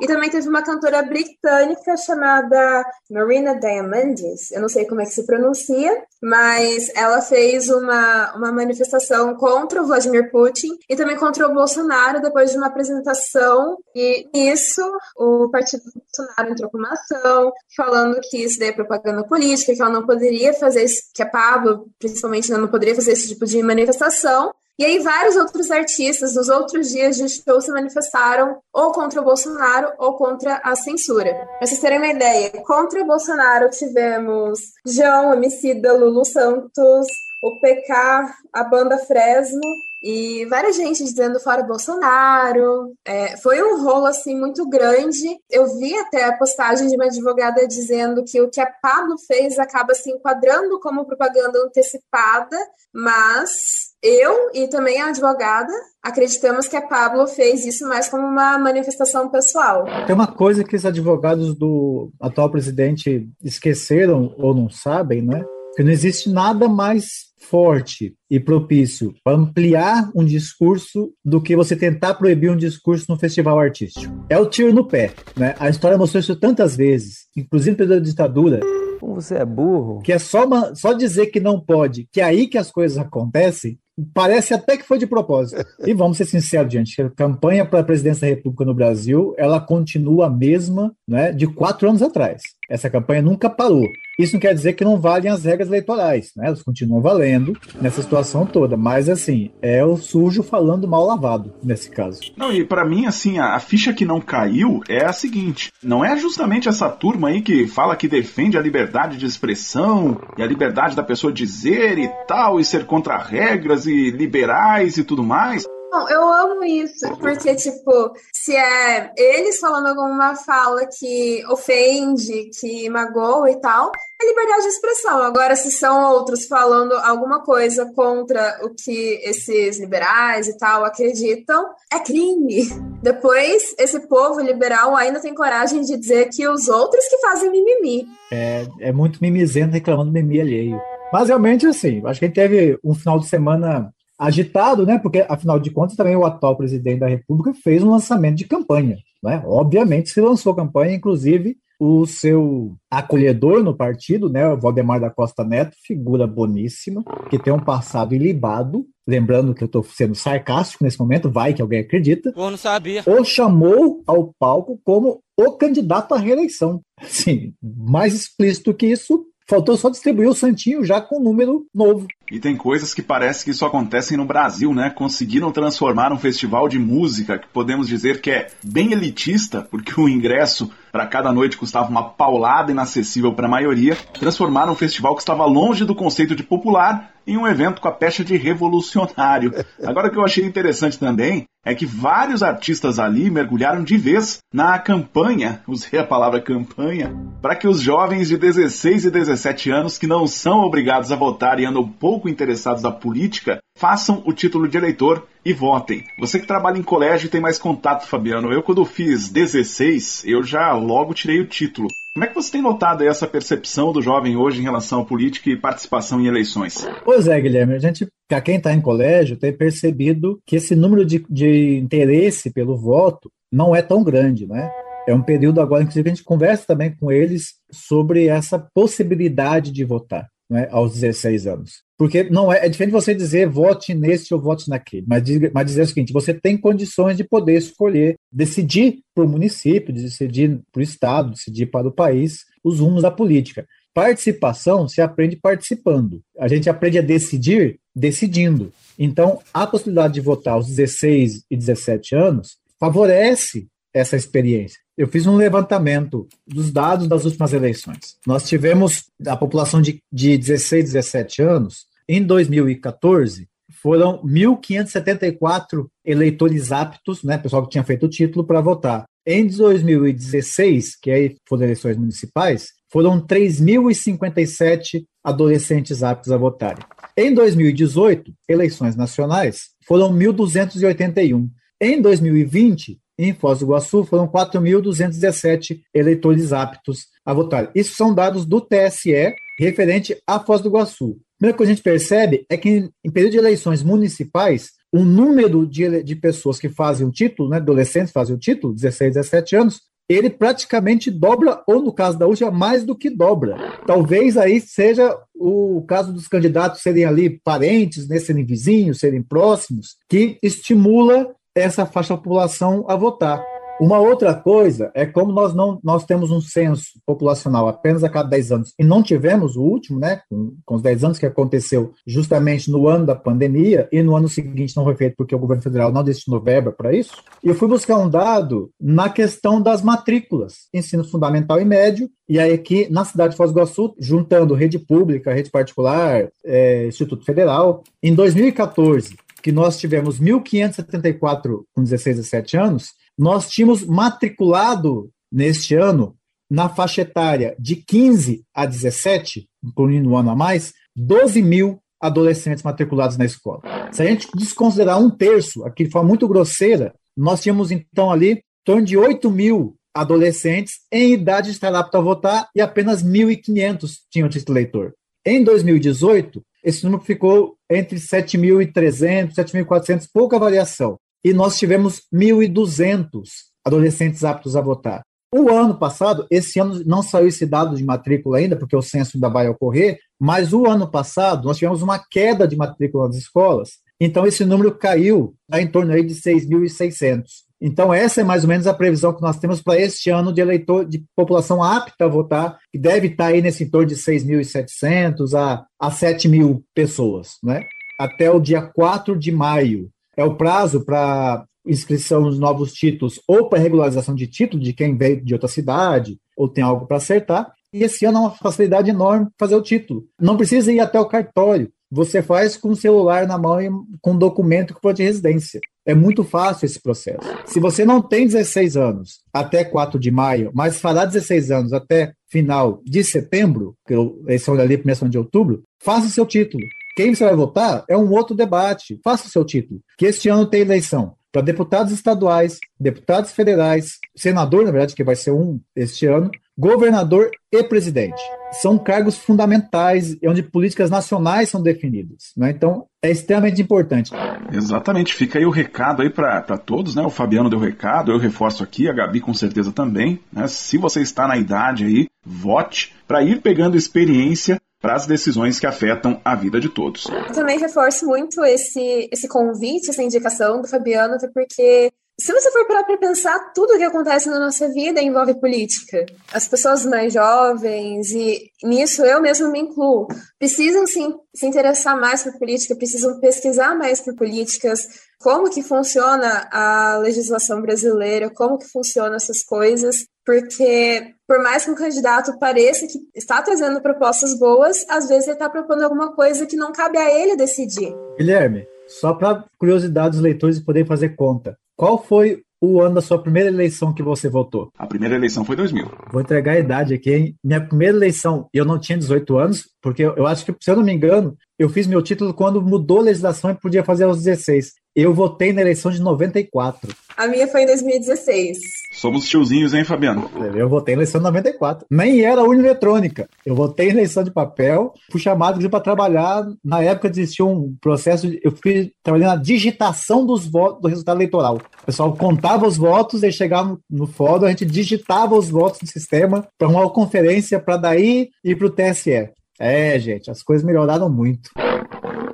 E 0.00 0.06
também 0.06 0.30
teve 0.30 0.48
uma 0.48 0.62
cantora 0.62 1.02
britânica 1.02 1.96
chamada 1.96 2.84
Marina 3.10 3.58
Diamandis. 3.58 4.50
Eu 4.52 4.62
não 4.62 4.68
sei 4.68 4.86
como 4.86 5.00
é 5.00 5.04
que 5.04 5.10
se 5.10 5.26
pronuncia, 5.26 6.02
mas 6.22 6.90
ela 6.94 7.20
fez 7.20 7.68
uma 7.68 8.20
uma, 8.34 8.52
manifestação 8.52 9.34
contra 9.34 9.82
o 9.82 9.86
Vladimir 9.86 10.30
Putin 10.30 10.70
e 10.88 10.96
também 10.96 11.16
contra 11.16 11.46
o 11.46 11.54
Bolsonaro 11.54 12.20
depois 12.20 12.50
de 12.50 12.56
uma 12.56 12.66
apresentação. 12.66 13.76
E 13.94 14.28
nisso, 14.34 14.82
o 15.16 15.48
partido 15.50 15.82
do 15.84 16.00
Bolsonaro 16.00 16.52
entrou 16.52 16.70
com 16.70 16.78
uma 16.78 16.92
ação 16.92 17.52
falando 17.76 18.09
que 18.20 18.44
isso 18.44 18.58
daí 18.58 18.68
é 18.68 18.72
propaganda 18.72 19.22
política, 19.24 19.74
que 19.74 19.80
ela 19.80 19.90
não 19.90 20.06
poderia 20.06 20.52
fazer, 20.54 20.84
isso, 20.84 21.02
que 21.14 21.22
a 21.22 21.26
Pablo, 21.26 21.86
principalmente, 21.98 22.50
não 22.50 22.68
poderia 22.68 22.94
fazer 22.94 23.12
esse 23.12 23.28
tipo 23.28 23.44
de 23.44 23.62
manifestação. 23.62 24.52
E 24.78 24.84
aí 24.84 24.98
vários 25.00 25.36
outros 25.36 25.70
artistas 25.70 26.34
nos 26.34 26.48
outros 26.48 26.88
dias 26.88 27.16
de 27.16 27.28
show 27.28 27.60
se 27.60 27.70
manifestaram 27.70 28.58
ou 28.72 28.92
contra 28.92 29.20
o 29.20 29.24
Bolsonaro 29.24 29.92
ou 29.98 30.14
contra 30.16 30.56
a 30.64 30.74
censura. 30.74 31.34
Pra 31.34 31.66
vocês 31.66 31.80
terem 31.80 31.98
uma 31.98 32.08
ideia, 32.08 32.50
contra 32.64 33.02
o 33.02 33.06
Bolsonaro 33.06 33.68
tivemos 33.68 34.58
João, 34.86 35.34
Emicida, 35.34 35.92
Lulu 35.92 36.24
Santos, 36.24 37.06
o 37.42 37.60
PK, 37.60 38.34
a 38.54 38.64
banda 38.64 38.96
Fresno 38.96 39.60
e 40.02 40.46
várias 40.46 40.76
gente 40.76 41.04
dizendo 41.04 41.38
fora 41.40 41.62
Bolsonaro. 41.62 42.92
É, 43.04 43.36
foi 43.36 43.62
um 43.62 43.82
rolo 43.82 44.06
assim 44.06 44.38
muito 44.38 44.68
grande. 44.68 45.38
Eu 45.50 45.66
vi 45.78 45.94
até 45.96 46.24
a 46.24 46.36
postagem 46.36 46.88
de 46.88 46.96
uma 46.96 47.04
advogada 47.04 47.66
dizendo 47.66 48.24
que 48.24 48.40
o 48.40 48.48
que 48.48 48.60
a 48.60 48.70
Pablo 48.82 49.16
fez 49.26 49.58
acaba 49.58 49.94
se 49.94 50.10
enquadrando 50.10 50.80
como 50.80 51.04
propaganda 51.04 51.58
antecipada, 51.64 52.56
mas 52.92 53.90
eu 54.02 54.50
e 54.54 54.66
também 54.68 55.00
a 55.00 55.08
advogada 55.08 55.72
acreditamos 56.02 56.66
que 56.66 56.76
a 56.76 56.86
Pablo 56.86 57.26
fez 57.26 57.66
isso 57.66 57.86
mais 57.86 58.08
como 58.08 58.26
uma 58.26 58.58
manifestação 58.58 59.28
pessoal. 59.28 59.84
Tem 60.06 60.14
uma 60.14 60.26
coisa 60.26 60.64
que 60.64 60.74
os 60.74 60.86
advogados 60.86 61.54
do 61.54 62.10
atual 62.18 62.50
presidente 62.50 63.28
esqueceram 63.42 64.34
ou 64.38 64.54
não 64.54 64.70
sabem, 64.70 65.20
né? 65.20 65.44
Que 65.76 65.82
não 65.82 65.90
existe 65.90 66.30
nada 66.30 66.68
mais 66.68 67.29
forte 67.40 68.14
e 68.30 68.38
propício 68.38 69.14
para 69.24 69.36
ampliar 69.36 70.10
um 70.14 70.24
discurso 70.24 71.12
do 71.24 71.40
que 71.40 71.56
você 71.56 71.74
tentar 71.74 72.14
proibir 72.14 72.50
um 72.50 72.56
discurso 72.56 73.06
no 73.08 73.18
festival 73.18 73.58
artístico. 73.58 74.24
É 74.28 74.38
o 74.38 74.46
tiro 74.46 74.72
no 74.72 74.86
pé, 74.86 75.12
né? 75.36 75.54
A 75.58 75.68
história 75.68 75.98
mostrou 75.98 76.20
isso 76.20 76.36
tantas 76.36 76.76
vezes, 76.76 77.26
inclusive 77.36 77.76
pela 77.76 78.00
ditadura. 78.00 78.60
Como 79.00 79.14
você 79.14 79.36
é 79.36 79.44
burro. 79.44 80.00
Que 80.02 80.12
é 80.12 80.18
só, 80.18 80.46
uma, 80.46 80.74
só 80.74 80.92
dizer 80.92 81.26
que 81.26 81.40
não 81.40 81.58
pode, 81.58 82.06
que 82.12 82.20
é 82.20 82.24
aí 82.24 82.46
que 82.46 82.58
as 82.58 82.70
coisas 82.70 82.98
acontecem, 82.98 83.78
parece 84.14 84.54
até 84.54 84.76
que 84.76 84.86
foi 84.86 84.98
de 84.98 85.06
propósito. 85.06 85.64
E 85.86 85.94
vamos 85.94 86.18
ser 86.18 86.26
sinceros, 86.26 86.72
gente, 86.72 87.00
a 87.00 87.10
campanha 87.10 87.64
para 87.64 87.80
a 87.80 87.84
presidência 87.84 88.28
da 88.28 88.34
República 88.34 88.64
no 88.64 88.74
Brasil, 88.74 89.34
ela 89.38 89.58
continua 89.58 90.26
a 90.26 90.30
mesma 90.30 90.94
né, 91.08 91.32
de 91.32 91.46
quatro 91.46 91.88
anos 91.88 92.02
atrás. 92.02 92.42
Essa 92.70 92.88
campanha 92.88 93.20
nunca 93.20 93.50
parou. 93.50 93.90
Isso 94.16 94.34
não 94.34 94.40
quer 94.40 94.54
dizer 94.54 94.74
que 94.74 94.84
não 94.84 95.00
valem 95.00 95.30
as 95.30 95.44
regras 95.44 95.68
eleitorais, 95.68 96.30
né? 96.36 96.46
Elas 96.46 96.62
continuam 96.62 97.02
valendo 97.02 97.58
nessa 97.80 98.00
situação 98.00 98.46
toda, 98.46 98.76
mas 98.76 99.08
assim, 99.08 99.50
é 99.60 99.84
o 99.84 99.96
sujo 99.96 100.42
falando 100.42 100.86
mal 100.86 101.04
lavado 101.04 101.52
nesse 101.64 101.90
caso. 101.90 102.20
Não, 102.36 102.52
e 102.52 102.64
para 102.64 102.84
mim, 102.84 103.06
assim, 103.06 103.38
a, 103.38 103.56
a, 103.56 103.60
ficha 103.60 103.92
que 103.92 104.04
não 104.04 104.20
caiu 104.20 104.82
é 104.88 105.04
a 105.04 105.12
seguinte: 105.12 105.72
não 105.82 106.04
é 106.04 106.16
justamente 106.16 106.68
essa 106.68 106.88
turma 106.88 107.28
aí 107.28 107.42
que 107.42 107.66
fala 107.66 107.96
que 107.96 108.06
defende 108.06 108.56
a 108.56 108.62
liberdade 108.62 109.16
de 109.16 109.26
expressão 109.26 110.20
e 110.38 110.42
a 110.42 110.46
liberdade 110.46 110.94
da 110.94 111.02
pessoa 111.02 111.32
dizer 111.32 111.98
e 111.98 112.08
tal, 112.28 112.60
e 112.60 112.64
ser 112.64 112.84
contra 112.84 113.18
regras 113.18 113.86
e 113.86 114.10
liberais 114.10 114.96
e 114.96 115.02
tudo 115.02 115.24
mais. 115.24 115.64
Não, 115.90 116.08
eu 116.08 116.22
amo 116.22 116.62
isso, 116.62 117.04
porque, 117.18 117.52
tipo, 117.56 118.12
se 118.32 118.54
é 118.54 119.12
eles 119.16 119.58
falando 119.58 119.88
alguma 119.88 120.36
fala 120.36 120.86
que 120.86 121.44
ofende, 121.48 122.48
que 122.60 122.88
magoa 122.88 123.50
e 123.50 123.60
tal, 123.60 123.90
é 124.22 124.26
liberdade 124.26 124.62
de 124.62 124.68
expressão. 124.68 125.20
Agora, 125.20 125.56
se 125.56 125.68
são 125.72 126.12
outros 126.12 126.46
falando 126.46 126.92
alguma 126.92 127.42
coisa 127.42 127.90
contra 127.92 128.60
o 128.62 128.70
que 128.70 129.20
esses 129.24 129.80
liberais 129.80 130.46
e 130.46 130.56
tal 130.56 130.84
acreditam, 130.84 131.70
é 131.92 131.98
crime. 131.98 132.68
Depois, 133.02 133.74
esse 133.76 133.98
povo 134.06 134.40
liberal 134.40 134.94
ainda 134.94 135.20
tem 135.20 135.34
coragem 135.34 135.80
de 135.80 135.96
dizer 135.96 136.28
que 136.28 136.46
os 136.46 136.68
outros 136.68 137.04
que 137.08 137.18
fazem 137.18 137.50
mimimi. 137.50 138.06
É, 138.30 138.64
é 138.78 138.92
muito 138.92 139.18
mimizento 139.20 139.72
reclamando 139.72 140.12
mimimi 140.12 140.40
alheio. 140.40 140.80
Mas 141.12 141.26
realmente, 141.26 141.66
assim, 141.66 142.00
acho 142.06 142.20
que 142.20 142.26
a 142.26 142.28
gente 142.28 142.36
teve 142.36 142.78
um 142.84 142.94
final 142.94 143.18
de 143.18 143.26
semana 143.26 143.92
agitado, 144.20 144.84
né? 144.84 144.98
Porque, 144.98 145.24
afinal 145.26 145.58
de 145.58 145.70
contas, 145.70 145.96
também 145.96 146.14
o 146.14 146.26
atual 146.26 146.54
presidente 146.54 147.00
da 147.00 147.08
República 147.08 147.54
fez 147.54 147.82
um 147.82 147.90
lançamento 147.90 148.36
de 148.36 148.44
campanha. 148.46 148.98
Né? 149.22 149.42
Obviamente 149.46 150.10
se 150.10 150.20
lançou 150.20 150.54
campanha, 150.54 150.94
inclusive 150.94 151.56
o 151.78 152.04
seu 152.04 152.76
acolhedor 152.90 153.64
no 153.64 153.74
partido, 153.74 154.28
né, 154.28 154.46
o 154.46 154.58
Valdemar 154.58 155.00
da 155.00 155.08
Costa 155.08 155.42
Neto, 155.42 155.74
figura 155.82 156.26
boníssima, 156.26 157.02
que 157.30 157.38
tem 157.38 157.50
um 157.50 157.58
passado 157.58 158.14
ilibado, 158.14 158.84
lembrando 159.08 159.54
que 159.54 159.64
eu 159.64 159.66
estou 159.66 159.82
sendo 159.82 160.14
sarcástico 160.14 160.84
nesse 160.84 161.00
momento, 161.00 161.30
vai 161.30 161.54
que 161.54 161.62
alguém 161.62 161.80
acredita. 161.80 162.34
Eu 162.36 162.50
não 162.50 162.58
sabia. 162.58 163.02
O 163.06 163.24
chamou 163.24 164.02
ao 164.06 164.34
palco 164.38 164.78
como 164.84 165.22
o 165.34 165.52
candidato 165.52 166.12
à 166.12 166.18
reeleição. 166.18 166.82
Sim, 167.02 167.54
mais 167.62 168.12
explícito 168.12 168.74
que 168.74 168.86
isso, 168.86 169.24
faltou 169.48 169.76
só 169.76 169.88
distribuir 169.88 170.28
o 170.28 170.34
santinho 170.34 170.84
já 170.84 171.00
com 171.00 171.18
um 171.18 171.22
número 171.22 171.66
novo. 171.74 172.06
E 172.30 172.38
tem 172.38 172.56
coisas 172.56 172.94
que 172.94 173.02
parece 173.02 173.44
que 173.44 173.52
só 173.52 173.66
acontecem 173.66 174.16
no 174.16 174.24
Brasil, 174.24 174.72
né? 174.72 174.90
Conseguiram 174.90 175.50
transformar 175.50 176.12
um 176.12 176.18
festival 176.18 176.68
de 176.68 176.78
música 176.78 177.38
que 177.38 177.48
podemos 177.48 177.88
dizer 177.88 178.20
que 178.20 178.30
é 178.30 178.48
bem 178.62 178.92
elitista, 178.92 179.66
porque 179.70 180.00
o 180.00 180.08
ingresso 180.08 180.70
para 180.92 181.06
cada 181.06 181.32
noite 181.32 181.56
custava 181.56 181.88
uma 181.88 182.04
paulada 182.04 182.72
inacessível 182.72 183.32
para 183.32 183.46
a 183.46 183.50
maioria, 183.50 183.96
transformaram 184.18 184.72
um 184.72 184.76
festival 184.76 185.14
que 185.14 185.22
estava 185.22 185.44
longe 185.44 185.84
do 185.84 185.94
conceito 185.94 186.34
de 186.34 186.42
popular 186.42 187.12
em 187.26 187.36
um 187.36 187.46
evento 187.46 187.80
com 187.80 187.88
a 187.88 187.92
pecha 187.92 188.24
de 188.24 188.36
revolucionário. 188.36 189.52
Agora 189.84 190.08
o 190.08 190.10
que 190.10 190.18
eu 190.18 190.24
achei 190.24 190.44
interessante 190.44 190.98
também 190.98 191.46
é 191.64 191.74
que 191.74 191.84
vários 191.84 192.42
artistas 192.42 192.98
ali 192.98 193.30
mergulharam 193.30 193.84
de 193.84 193.96
vez 193.96 194.38
na 194.52 194.78
campanha, 194.78 195.62
usei 195.68 196.00
a 196.00 196.06
palavra 196.06 196.40
campanha, 196.40 197.14
para 197.40 197.54
que 197.54 197.68
os 197.68 197.80
jovens 197.80 198.28
de 198.28 198.38
16 198.38 199.04
e 199.04 199.10
17 199.10 199.70
anos 199.70 199.98
que 199.98 200.06
não 200.06 200.26
são 200.26 200.60
obrigados 200.60 201.12
a 201.12 201.16
votar 201.16 201.60
e 201.60 201.66
andam 201.66 201.86
pouco 201.86 202.19
interessados 202.28 202.82
na 202.82 202.90
política 202.90 203.60
façam 203.76 204.22
o 204.26 204.32
título 204.32 204.68
de 204.68 204.76
eleitor 204.76 205.26
e 205.44 205.52
votem. 205.52 206.04
Você 206.18 206.38
que 206.38 206.46
trabalha 206.46 206.78
em 206.78 206.82
colégio 206.82 207.30
tem 207.30 207.40
mais 207.40 207.58
contato, 207.58 208.06
Fabiano. 208.06 208.52
Eu, 208.52 208.62
quando 208.62 208.84
fiz 208.84 209.28
16, 209.28 210.24
eu 210.26 210.42
já 210.42 210.72
logo 210.72 211.14
tirei 211.14 211.40
o 211.40 211.46
título. 211.46 211.88
Como 212.12 212.24
é 212.24 212.28
que 212.28 212.34
você 212.34 212.52
tem 212.52 212.62
notado 212.62 213.04
essa 213.04 213.26
percepção 213.26 213.92
do 213.92 214.02
jovem 214.02 214.36
hoje 214.36 214.60
em 214.60 214.64
relação 214.64 215.00
à 215.00 215.04
política 215.04 215.48
e 215.48 215.56
participação 215.56 216.20
em 216.20 216.26
eleições? 216.26 216.86
Pois 217.04 217.28
é, 217.28 217.40
Guilherme, 217.40 217.74
a 217.74 217.78
gente, 217.78 218.06
para 218.28 218.40
quem 218.40 218.56
está 218.56 218.74
em 218.74 218.80
colégio, 218.80 219.36
tem 219.36 219.52
percebido 219.52 220.40
que 220.44 220.56
esse 220.56 220.74
número 220.74 221.06
de, 221.06 221.24
de 221.30 221.78
interesse 221.78 222.52
pelo 222.52 222.76
voto 222.76 223.30
não 223.50 223.74
é 223.74 223.80
tão 223.80 224.02
grande, 224.02 224.46
né? 224.46 224.70
É 225.08 225.14
um 225.14 225.22
período 225.22 225.60
agora, 225.60 225.82
inclusive, 225.82 226.08
a 226.08 226.14
gente 226.14 226.24
conversa 226.24 226.66
também 226.66 226.94
com 226.94 227.10
eles 227.10 227.54
sobre 227.72 228.26
essa 228.26 228.58
possibilidade 228.58 229.72
de 229.72 229.84
votar 229.84 230.28
né, 230.50 230.68
aos 230.70 230.94
16 230.94 231.46
anos. 231.46 231.82
Porque 232.00 232.24
não 232.30 232.50
é, 232.50 232.64
é 232.64 232.68
diferente 232.70 232.94
você 232.94 233.14
dizer 233.14 233.46
vote 233.46 233.92
nesse 233.92 234.32
ou 234.32 234.40
vote 234.40 234.70
naquele, 234.70 235.04
mas, 235.06 235.22
mas 235.52 235.66
dizer 235.66 235.82
o 235.82 235.86
seguinte: 235.86 236.14
você 236.14 236.32
tem 236.32 236.56
condições 236.56 237.14
de 237.14 237.24
poder 237.24 237.58
escolher, 237.58 238.16
decidir 238.32 239.00
para 239.14 239.22
o 239.22 239.28
município, 239.28 239.92
decidir 239.92 240.62
para 240.72 240.80
o 240.80 240.82
Estado, 240.82 241.32
decidir 241.32 241.66
para 241.66 241.86
o 241.86 241.92
país 241.92 242.46
os 242.64 242.80
rumos 242.80 243.02
da 243.02 243.10
política. 243.10 243.66
Participação 243.92 244.88
se 244.88 245.02
aprende 245.02 245.36
participando. 245.36 246.22
A 246.38 246.48
gente 246.48 246.70
aprende 246.70 246.98
a 246.98 247.02
decidir 247.02 247.78
decidindo. 247.94 248.72
Então, 248.98 249.38
a 249.52 249.66
possibilidade 249.66 250.14
de 250.14 250.22
votar 250.22 250.54
aos 250.54 250.68
16 250.68 251.44
e 251.50 251.54
17 251.54 252.14
anos 252.14 252.56
favorece 252.78 253.66
essa 253.92 254.16
experiência. 254.16 254.78
Eu 254.96 255.06
fiz 255.06 255.26
um 255.26 255.36
levantamento 255.36 256.26
dos 256.46 256.70
dados 256.72 257.06
das 257.06 257.26
últimas 257.26 257.52
eleições. 257.52 258.16
Nós 258.26 258.48
tivemos 258.48 259.04
a 259.26 259.36
população 259.36 259.82
de, 259.82 260.02
de 260.10 260.38
16, 260.38 260.92
17 260.92 261.42
anos, 261.42 261.89
em 262.12 262.24
2014, 262.24 263.46
foram 263.80 264.20
1.574 264.24 265.86
eleitores 266.04 266.72
aptos, 266.72 267.22
né, 267.22 267.38
pessoal 267.38 267.62
que 267.62 267.70
tinha 267.70 267.84
feito 267.84 268.06
o 268.06 268.08
título, 268.08 268.44
para 268.44 268.60
votar. 268.60 269.04
Em 269.24 269.46
2016, 269.46 270.96
que 270.96 271.08
aí 271.12 271.36
foram 271.48 271.62
eleições 271.62 271.96
municipais, 271.96 272.70
foram 272.90 273.24
3.057 273.24 275.04
adolescentes 275.22 276.02
aptos 276.02 276.32
a 276.32 276.36
votarem. 276.36 276.84
Em 277.16 277.32
2018, 277.32 278.32
eleições 278.48 278.96
nacionais, 278.96 279.68
foram 279.86 280.12
1.281. 280.12 281.48
Em 281.80 282.02
2020, 282.02 282.98
em 283.16 283.32
Foz 283.34 283.60
do 283.60 283.66
Iguaçu 283.66 284.02
foram 284.02 284.26
4.217 284.26 285.80
eleitores 285.94 286.52
aptos 286.52 287.06
a 287.24 287.32
votar. 287.32 287.70
Isso 287.72 287.94
são 287.94 288.12
dados 288.12 288.44
do 288.44 288.60
TSE 288.60 289.32
referente 289.56 290.20
a 290.26 290.40
Foz 290.40 290.60
do 290.60 290.68
Iguaçu. 290.70 291.20
Primeira 291.40 291.56
coisa 291.56 291.70
que 291.70 291.72
a 291.72 291.76
gente 291.76 291.82
percebe 291.82 292.44
é 292.50 292.56
que 292.58 292.90
em 293.02 293.10
período 293.10 293.32
de 293.32 293.38
eleições 293.38 293.82
municipais, 293.82 294.72
o 294.92 295.02
número 295.02 295.66
de, 295.66 296.02
de 296.02 296.14
pessoas 296.14 296.58
que 296.58 296.68
fazem 296.68 297.06
o 297.06 297.10
título, 297.10 297.48
né, 297.48 297.56
adolescentes 297.56 298.12
fazem 298.12 298.36
o 298.36 298.38
título, 298.38 298.74
16, 298.74 299.14
17 299.14 299.56
anos, 299.56 299.80
ele 300.06 300.28
praticamente 300.28 301.10
dobra, 301.10 301.62
ou 301.66 301.80
no 301.80 301.94
caso 301.94 302.18
da 302.18 302.26
última, 302.26 302.50
mais 302.50 302.84
do 302.84 302.94
que 302.94 303.08
dobra. 303.08 303.56
Talvez 303.86 304.36
aí 304.36 304.60
seja 304.60 305.16
o 305.34 305.82
caso 305.88 306.12
dos 306.12 306.28
candidatos 306.28 306.82
serem 306.82 307.06
ali 307.06 307.30
parentes, 307.30 308.06
né, 308.06 308.18
serem 308.18 308.44
vizinhos, 308.44 309.00
serem 309.00 309.22
próximos, 309.22 309.96
que 310.10 310.36
estimula 310.42 311.34
essa 311.54 311.86
faixa 311.86 312.12
da 312.12 312.18
população 312.18 312.84
a 312.86 312.96
votar. 312.96 313.42
Uma 313.80 313.98
outra 313.98 314.34
coisa 314.34 314.90
é 314.94 315.06
como 315.06 315.32
nós 315.32 315.54
não 315.54 315.80
nós 315.82 316.04
temos 316.04 316.30
um 316.30 316.40
censo 316.40 317.00
populacional 317.06 317.66
apenas 317.66 318.04
a 318.04 318.10
cada 318.10 318.28
10 318.28 318.52
anos 318.52 318.74
e 318.78 318.84
não 318.84 319.02
tivemos 319.02 319.56
o 319.56 319.62
último, 319.62 319.98
né, 319.98 320.20
com, 320.28 320.54
com 320.66 320.74
os 320.74 320.82
10 320.82 321.04
anos 321.04 321.18
que 321.18 321.24
aconteceu 321.24 321.92
justamente 322.06 322.70
no 322.70 322.86
ano 322.86 323.06
da 323.06 323.14
pandemia 323.14 323.88
e 323.90 324.02
no 324.02 324.14
ano 324.14 324.28
seguinte 324.28 324.76
não 324.76 324.84
foi 324.84 324.94
feito 324.96 325.14
porque 325.16 325.34
o 325.34 325.38
governo 325.38 325.62
federal 325.62 325.90
não 325.90 326.04
destinou 326.04 326.42
verba 326.42 326.70
para 326.70 326.92
isso. 326.92 327.12
Eu 327.42 327.54
fui 327.54 327.68
buscar 327.68 327.96
um 327.96 328.10
dado 328.10 328.70
na 328.78 329.08
questão 329.08 329.62
das 329.62 329.80
matrículas, 329.80 330.68
ensino 330.74 331.02
fundamental 331.02 331.58
e 331.58 331.64
médio, 331.64 332.10
e 332.28 332.38
aí 332.38 332.52
aqui 332.52 332.86
na 332.90 333.06
cidade 333.06 333.30
de 333.30 333.38
Foz 333.38 333.50
do 333.50 333.58
Iguaçu, 333.58 333.94
juntando 333.98 334.52
rede 334.52 334.78
pública, 334.78 335.32
rede 335.32 335.50
particular, 335.50 336.28
é, 336.44 336.86
Instituto 336.86 337.24
Federal, 337.24 337.82
em 338.02 338.14
2014 338.14 339.16
que 339.42 339.50
nós 339.50 339.78
tivemos 339.78 340.20
1.574 340.20 341.62
com 341.74 341.82
16 341.82 342.18
a 342.18 342.20
17 342.20 342.56
anos, 342.58 342.92
nós 343.20 343.50
tínhamos 343.50 343.84
matriculado 343.84 345.10
neste 345.30 345.74
ano, 345.74 346.16
na 346.50 346.70
faixa 346.70 347.02
etária 347.02 347.54
de 347.58 347.76
15 347.76 348.42
a 348.54 348.64
17, 348.64 349.46
incluindo 349.62 350.08
um 350.08 350.16
ano 350.16 350.30
a 350.30 350.34
mais, 350.34 350.72
12 350.96 351.42
mil 351.42 351.78
adolescentes 352.00 352.64
matriculados 352.64 353.18
na 353.18 353.26
escola. 353.26 353.60
Se 353.92 354.02
a 354.02 354.06
gente 354.06 354.26
desconsiderar 354.34 354.98
um 354.98 355.10
terço, 355.10 355.62
aqui 355.66 355.84
de 355.84 355.90
forma 355.90 356.08
muito 356.08 356.26
grosseira, 356.26 356.94
nós 357.14 357.42
tínhamos 357.42 357.70
então 357.70 358.10
ali 358.10 358.32
em 358.32 358.42
torno 358.64 358.86
de 358.86 358.96
8 358.96 359.30
mil 359.30 359.76
adolescentes 359.94 360.76
em 360.90 361.12
idade 361.12 361.48
de 361.48 361.52
estar 361.52 361.74
apto 361.74 361.98
a 361.98 362.00
votar 362.00 362.48
e 362.56 362.60
apenas 362.62 363.04
1.500 363.04 363.98
tinham 364.10 364.30
título 364.30 364.56
eleitor. 364.56 364.94
Em 365.26 365.44
2018, 365.44 366.42
esse 366.64 366.84
número 366.84 367.02
ficou 367.02 367.58
entre 367.70 367.98
7.300, 367.98 369.34
7.400, 369.34 370.08
pouca 370.10 370.38
variação. 370.38 370.98
E 371.24 371.32
nós 371.32 371.58
tivemos 371.58 372.02
1.200 372.12 373.22
adolescentes 373.64 374.24
aptos 374.24 374.56
a 374.56 374.60
votar. 374.60 375.02
O 375.32 375.48
ano 375.48 375.78
passado, 375.78 376.26
esse 376.28 376.58
ano 376.58 376.82
não 376.84 377.02
saiu 377.02 377.28
esse 377.28 377.46
dado 377.46 377.76
de 377.76 377.84
matrícula 377.84 378.38
ainda, 378.38 378.56
porque 378.56 378.74
o 378.74 378.82
censo 378.82 379.12
ainda 379.14 379.28
vai 379.28 379.48
ocorrer, 379.48 380.00
mas 380.18 380.52
o 380.52 380.66
ano 380.66 380.90
passado 380.90 381.44
nós 381.44 381.56
tivemos 381.56 381.82
uma 381.82 381.98
queda 381.98 382.48
de 382.48 382.56
matrícula 382.56 383.06
nas 383.06 383.16
escolas, 383.16 383.78
então 384.00 384.26
esse 384.26 384.44
número 384.44 384.74
caiu 384.74 385.36
em 385.54 385.68
torno 385.68 385.92
aí 385.92 386.02
de 386.02 386.14
6.600. 386.14 387.22
Então, 387.60 387.92
essa 387.92 388.22
é 388.22 388.24
mais 388.24 388.42
ou 388.42 388.48
menos 388.48 388.66
a 388.66 388.72
previsão 388.72 389.14
que 389.14 389.20
nós 389.20 389.38
temos 389.38 389.60
para 389.60 389.78
este 389.78 390.08
ano 390.08 390.32
de 390.32 390.40
eleitor, 390.40 390.86
de 390.86 391.04
população 391.14 391.62
apta 391.62 392.06
a 392.06 392.08
votar, 392.08 392.58
que 392.72 392.78
deve 392.78 393.08
estar 393.08 393.26
aí 393.26 393.42
nesse 393.42 393.64
entorno 393.64 393.86
de 393.86 393.96
6.700 393.96 395.38
a, 395.38 395.66
a 395.78 395.90
7 395.90 396.26
mil 396.26 396.64
pessoas, 396.74 397.36
né? 397.44 397.62
Até 397.98 398.30
o 398.30 398.40
dia 398.40 398.62
4 398.62 399.16
de 399.18 399.30
maio. 399.30 399.90
É 400.20 400.24
o 400.24 400.34
prazo 400.34 400.84
para 400.84 401.46
inscrição 401.66 402.22
dos 402.22 402.38
novos 402.38 402.74
títulos 402.74 403.18
ou 403.26 403.48
para 403.48 403.58
regularização 403.58 404.14
de 404.14 404.26
título 404.26 404.62
de 404.62 404.74
quem 404.74 404.94
veio 404.94 405.24
de 405.24 405.32
outra 405.32 405.48
cidade 405.48 406.18
ou 406.36 406.46
tem 406.46 406.62
algo 406.62 406.86
para 406.86 406.98
acertar. 406.98 407.50
E 407.72 407.82
esse 407.82 408.04
ano 408.04 408.18
é 408.18 408.20
uma 408.20 408.30
facilidade 408.32 408.90
enorme 408.90 409.28
fazer 409.38 409.54
o 409.54 409.62
título. 409.62 410.04
Não 410.20 410.36
precisa 410.36 410.70
ir 410.70 410.78
até 410.78 411.00
o 411.00 411.06
cartório. 411.06 411.72
Você 411.90 412.20
faz 412.20 412.54
com 412.54 412.68
o 412.68 412.76
celular 412.76 413.26
na 413.26 413.38
mão 413.38 413.62
e 413.62 413.70
com 414.02 414.12
um 414.12 414.18
documento 414.18 414.74
que 414.74 414.80
pode 414.82 414.98
de 414.98 415.04
residência. 415.04 415.58
É 415.86 415.94
muito 415.94 416.22
fácil 416.22 416.66
esse 416.66 416.82
processo. 416.82 417.26
Se 417.46 417.58
você 417.58 417.86
não 417.86 418.02
tem 418.02 418.26
16 418.26 418.76
anos 418.76 419.20
até 419.32 419.64
4 419.64 419.98
de 419.98 420.10
maio, 420.10 420.50
mas 420.54 420.78
fará 420.78 421.06
16 421.06 421.50
anos 421.50 421.72
até 421.72 422.12
final 422.28 422.82
de 422.84 423.02
setembro, 423.02 423.74
que 423.86 423.94
esse 424.28 424.50
é 424.50 424.52
ali 424.52 424.76
primeira 424.76 425.08
de 425.08 425.16
outubro, 425.16 425.62
faça 425.82 426.08
o 426.08 426.10
seu 426.10 426.26
título. 426.26 426.62
Quem 427.00 427.14
você 427.14 427.24
vai 427.24 427.34
votar 427.34 427.82
é 427.88 427.96
um 427.96 428.10
outro 428.10 428.36
debate. 428.36 429.00
Faça 429.02 429.26
o 429.26 429.30
seu 429.30 429.42
título. 429.42 429.80
Que 429.96 430.04
este 430.04 430.28
ano 430.28 430.44
tem 430.44 430.60
eleição 430.60 431.14
para 431.32 431.40
deputados 431.40 431.94
estaduais, 431.94 432.58
deputados 432.78 433.32
federais, 433.32 433.98
senador, 434.14 434.66
na 434.66 434.70
verdade, 434.70 434.94
que 434.94 435.02
vai 435.02 435.16
ser 435.16 435.30
um 435.30 435.58
este 435.74 436.04
ano, 436.04 436.30
governador 436.60 437.30
e 437.50 437.64
presidente. 437.64 438.20
São 438.52 438.78
cargos 438.78 439.16
fundamentais 439.16 440.14
onde 440.22 440.42
políticas 440.42 440.90
nacionais 440.90 441.48
são 441.48 441.62
definidas. 441.62 442.32
Né? 442.36 442.50
Então, 442.50 442.86
é 443.02 443.10
extremamente 443.10 443.62
importante. 443.62 444.12
Exatamente, 444.52 445.14
fica 445.14 445.38
aí 445.38 445.46
o 445.46 445.50
recado 445.50 446.02
aí 446.02 446.10
para 446.10 446.58
todos, 446.58 446.94
né? 446.94 447.02
O 447.02 447.10
Fabiano 447.10 447.48
deu 447.48 447.58
recado, 447.58 448.12
eu 448.12 448.18
reforço 448.18 448.62
aqui, 448.62 448.88
a 448.88 448.92
Gabi 448.92 449.20
com 449.20 449.32
certeza 449.32 449.72
também. 449.72 450.20
Né? 450.30 450.46
Se 450.48 450.76
você 450.76 451.00
está 451.00 451.26
na 451.26 451.38
idade 451.38 451.84
aí, 451.84 452.08
vote 452.24 452.94
para 453.08 453.22
ir 453.22 453.40
pegando 453.40 453.76
experiência 453.76 454.60
para 454.82 454.94
as 454.94 455.06
decisões 455.06 455.58
que 455.58 455.66
afetam 455.66 456.20
a 456.24 456.34
vida 456.34 456.60
de 456.60 456.68
todos. 456.68 457.06
Eu 457.06 457.32
também 457.32 457.58
reforço 457.58 458.06
muito 458.06 458.42
esse, 458.44 459.08
esse 459.12 459.28
convite, 459.28 459.90
essa 459.90 460.02
indicação 460.02 460.60
do 460.60 460.68
Fabiano, 460.68 461.14
até 461.14 461.28
porque 461.28 461.90
se 462.20 462.32
você 462.34 462.50
for 462.50 462.66
parar 462.66 462.84
para 462.84 462.98
pensar, 462.98 463.52
tudo 463.54 463.78
que 463.78 463.82
acontece 463.82 464.28
na 464.28 464.38
nossa 464.38 464.68
vida 464.68 465.00
envolve 465.00 465.40
política. 465.40 466.04
As 466.32 466.46
pessoas 466.46 466.84
mais 466.84 467.14
jovens, 467.14 468.10
e 468.10 468.50
nisso 468.62 469.02
eu 469.02 469.22
mesmo 469.22 469.50
me 469.50 469.60
incluo, 469.60 470.06
precisam 470.38 470.86
sim, 470.86 471.14
se 471.34 471.46
interessar 471.46 471.98
mais 471.98 472.22
por 472.22 472.38
política, 472.38 472.76
precisam 472.76 473.18
pesquisar 473.20 473.74
mais 473.74 474.02
por 474.02 474.14
políticas, 474.14 474.86
como 475.18 475.50
que 475.50 475.62
funciona 475.62 476.46
a 476.52 476.98
legislação 476.98 477.62
brasileira, 477.62 478.30
como 478.30 478.58
que 478.58 478.68
funcionam 478.68 479.16
essas 479.16 479.42
coisas, 479.42 480.06
porque 480.24 481.14
por 481.26 481.42
mais 481.42 481.64
que 481.64 481.70
um 481.70 481.74
candidato 481.74 482.38
pareça 482.38 482.86
que 482.86 482.98
está 483.14 483.40
trazendo 483.40 483.80
propostas 483.80 484.38
boas, 484.38 484.84
às 484.88 485.08
vezes 485.08 485.24
ele 485.24 485.36
está 485.36 485.48
propondo 485.48 485.82
alguma 485.82 486.14
coisa 486.14 486.44
que 486.44 486.56
não 486.56 486.70
cabe 486.70 486.98
a 486.98 487.10
ele 487.10 487.34
decidir. 487.34 487.94
Guilherme, 488.18 488.66
só 488.86 489.14
para 489.14 489.44
curiosidade 489.58 490.12
dos 490.12 490.20
leitores 490.20 490.60
poderem 490.60 490.86
fazer 490.86 491.16
conta. 491.16 491.56
Qual 491.80 491.96
foi 491.96 492.42
o 492.60 492.82
ano 492.82 492.96
da 492.96 493.00
sua 493.00 493.18
primeira 493.22 493.48
eleição 493.48 493.94
que 493.94 494.02
você 494.02 494.28
votou? 494.28 494.70
A 494.76 494.86
primeira 494.86 495.14
eleição 495.14 495.46
foi 495.46 495.56
2000. 495.56 495.90
Vou 496.12 496.20
entregar 496.20 496.52
a 496.52 496.58
idade 496.58 496.92
aqui, 496.92 497.10
hein? 497.10 497.34
Minha 497.42 497.58
primeira 497.58 497.96
eleição, 497.96 498.50
eu 498.52 498.66
não 498.66 498.78
tinha 498.78 498.98
18 498.98 499.38
anos, 499.38 499.66
porque 499.80 500.02
eu 500.02 500.26
acho 500.26 500.44
que, 500.44 500.54
se 500.60 500.70
eu 500.70 500.76
não 500.76 500.82
me 500.82 500.92
engano, 500.92 501.34
eu 501.58 501.70
fiz 501.70 501.86
meu 501.86 502.02
título 502.02 502.34
quando 502.34 502.60
mudou 502.60 502.98
a 502.98 503.04
legislação 503.04 503.50
e 503.50 503.54
podia 503.54 503.82
fazer 503.82 504.04
aos 504.04 504.22
16. 504.22 504.74
Eu 504.94 505.14
votei 505.14 505.52
na 505.52 505.60
eleição 505.60 505.90
de 505.90 506.00
94. 506.00 506.92
A 507.16 507.28
minha 507.28 507.46
foi 507.46 507.62
em 507.62 507.66
2016. 507.66 508.58
Somos 508.92 509.28
tiozinhos, 509.28 509.72
hein, 509.72 509.84
Fabiano? 509.84 510.30
Eu 510.54 510.68
votei 510.68 510.94
na 510.94 511.02
eleição 511.02 511.20
de 511.20 511.24
94. 511.24 511.86
Nem 511.90 512.22
era 512.22 512.42
urna 512.42 512.62
eletrônica. 512.62 513.28
Eu 513.44 513.54
votei 513.54 513.88
na 513.88 513.94
eleição 513.94 514.24
de 514.24 514.30
papel, 514.30 514.92
fui 515.12 515.20
chamado 515.20 515.68
para 515.70 515.80
trabalhar. 515.80 516.44
Na 516.64 516.82
época 516.82 517.08
existia 517.08 517.44
um 517.44 517.76
processo, 517.80 518.28
de, 518.28 518.40
eu 518.42 518.50
fui 518.50 518.90
trabalhando 519.02 519.36
na 519.36 519.42
digitação 519.42 520.26
dos 520.26 520.46
votos 520.46 520.80
do 520.82 520.88
resultado 520.88 521.18
eleitoral. 521.18 521.56
O 521.82 521.86
pessoal 521.86 522.16
contava 522.16 522.66
os 522.66 522.76
votos, 522.76 523.22
e 523.22 523.30
chegava 523.30 523.78
no 523.88 524.06
fórum, 524.06 524.46
a 524.46 524.50
gente 524.50 524.64
digitava 524.64 525.36
os 525.36 525.50
votos 525.50 525.82
no 525.82 525.88
sistema 525.88 526.48
para 526.58 526.68
uma 526.68 526.88
conferência 526.90 527.60
para 527.60 527.76
daí 527.76 528.30
ir 528.42 528.56
para 528.56 528.66
o 528.66 528.70
TSE. 528.70 529.30
É, 529.58 529.98
gente, 529.98 530.30
as 530.30 530.42
coisas 530.42 530.64
melhoraram 530.64 531.10
muito. 531.10 531.50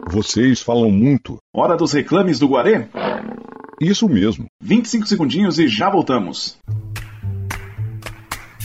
Vocês 0.09 0.61
falam 0.61 0.91
muito. 0.91 1.37
Hora 1.55 1.77
dos 1.77 1.93
reclames 1.93 2.39
do 2.39 2.49
Guarê? 2.49 2.87
Isso 3.81 4.09
mesmo. 4.09 4.47
25 4.63 5.07
segundinhos 5.07 5.59
e 5.59 5.69
já 5.69 5.91
voltamos. 5.91 6.59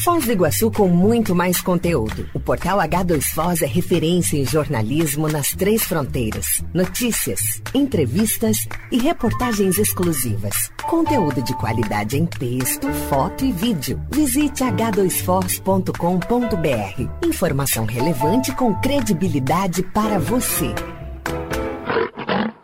Foz 0.04 0.26
do 0.26 0.32
Iguaçu 0.32 0.72
com 0.72 0.88
muito 0.88 1.36
mais 1.36 1.62
conteúdo. 1.62 2.28
O 2.34 2.40
portal 2.40 2.80
H2Foz 2.80 3.62
é 3.62 3.68
referência 3.68 4.36
em 4.36 4.46
jornalismo 4.46 5.28
nas 5.28 5.50
três 5.50 5.84
fronteiras. 5.84 6.64
Notícias, 6.74 7.40
entrevistas 7.74 8.68
e 8.92 8.98
reportagens 8.98 9.78
exclusivas. 9.78 10.72
Conteúdo 10.90 11.44
de 11.44 11.54
qualidade 11.56 12.18
em 12.18 12.26
texto, 12.26 12.92
foto 13.10 13.46
e 13.46 13.52
vídeo. 13.52 14.02
Visite 14.12 14.64
h2foz.com.br. 14.64 17.28
Informação 17.28 17.86
relevante 17.86 18.56
com 18.56 18.74
credibilidade 18.82 19.84
para 19.84 20.18
você. 20.18 20.74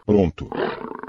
Pronto. 0.08 0.50